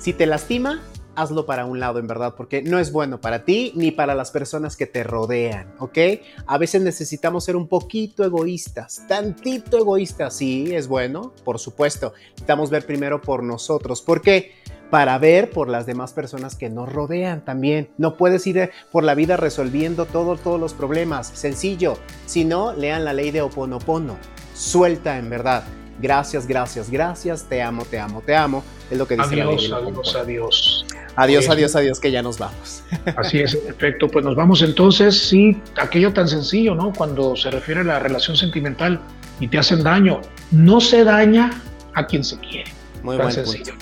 [0.02, 0.82] si te lastima,
[1.14, 4.32] hazlo para un lado, en verdad, porque no es bueno para ti ni para las
[4.32, 5.96] personas que te rodean, ¿ok?
[6.44, 12.14] A veces necesitamos ser un poquito egoístas, tantito egoístas, sí, es bueno, por supuesto.
[12.30, 14.54] Necesitamos ver primero por nosotros, ¿por qué?
[14.90, 17.88] Para ver por las demás personas que nos rodean también.
[17.96, 21.96] No puedes ir por la vida resolviendo todos los problemas, sencillo.
[22.26, 24.16] Si no, lean la ley de Oponopono,
[24.52, 25.62] suelta en verdad.
[26.00, 28.64] Gracias, gracias, gracias, te amo, te amo, te amo.
[28.90, 30.86] Es lo que dice adiós, la Adiós, adiós.
[31.14, 32.82] Adiós, adiós, adiós, que ya nos vamos.
[33.16, 34.08] Así es, perfecto.
[34.08, 36.92] Pues nos vamos entonces, sí, aquello tan sencillo, ¿no?
[36.92, 39.00] Cuando se refiere a la relación sentimental
[39.38, 40.20] y te hacen daño,
[40.50, 41.50] no se daña
[41.94, 42.70] a quien se quiere.
[43.02, 43.74] Muy buen sencillo.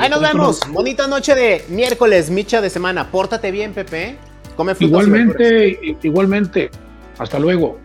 [0.00, 0.60] Ahí nos vemos.
[0.70, 3.10] Bonita noche de miércoles, micha de semana.
[3.10, 4.16] Pórtate bien, Pepe.
[4.56, 6.70] Come frutas Igualmente, igualmente.
[7.18, 7.78] Hasta luego.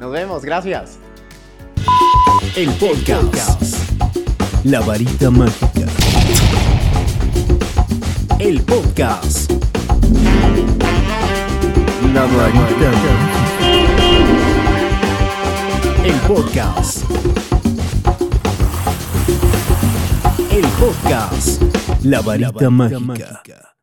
[0.00, 0.98] Nos vemos, gracias.
[2.56, 3.74] El podcast.
[4.62, 5.86] La varita mágica.
[8.38, 9.50] El podcast.
[12.12, 13.44] La varita mágica.
[16.26, 17.04] podcast.
[20.50, 21.62] El podcast.
[22.02, 23.73] La varita, mágica.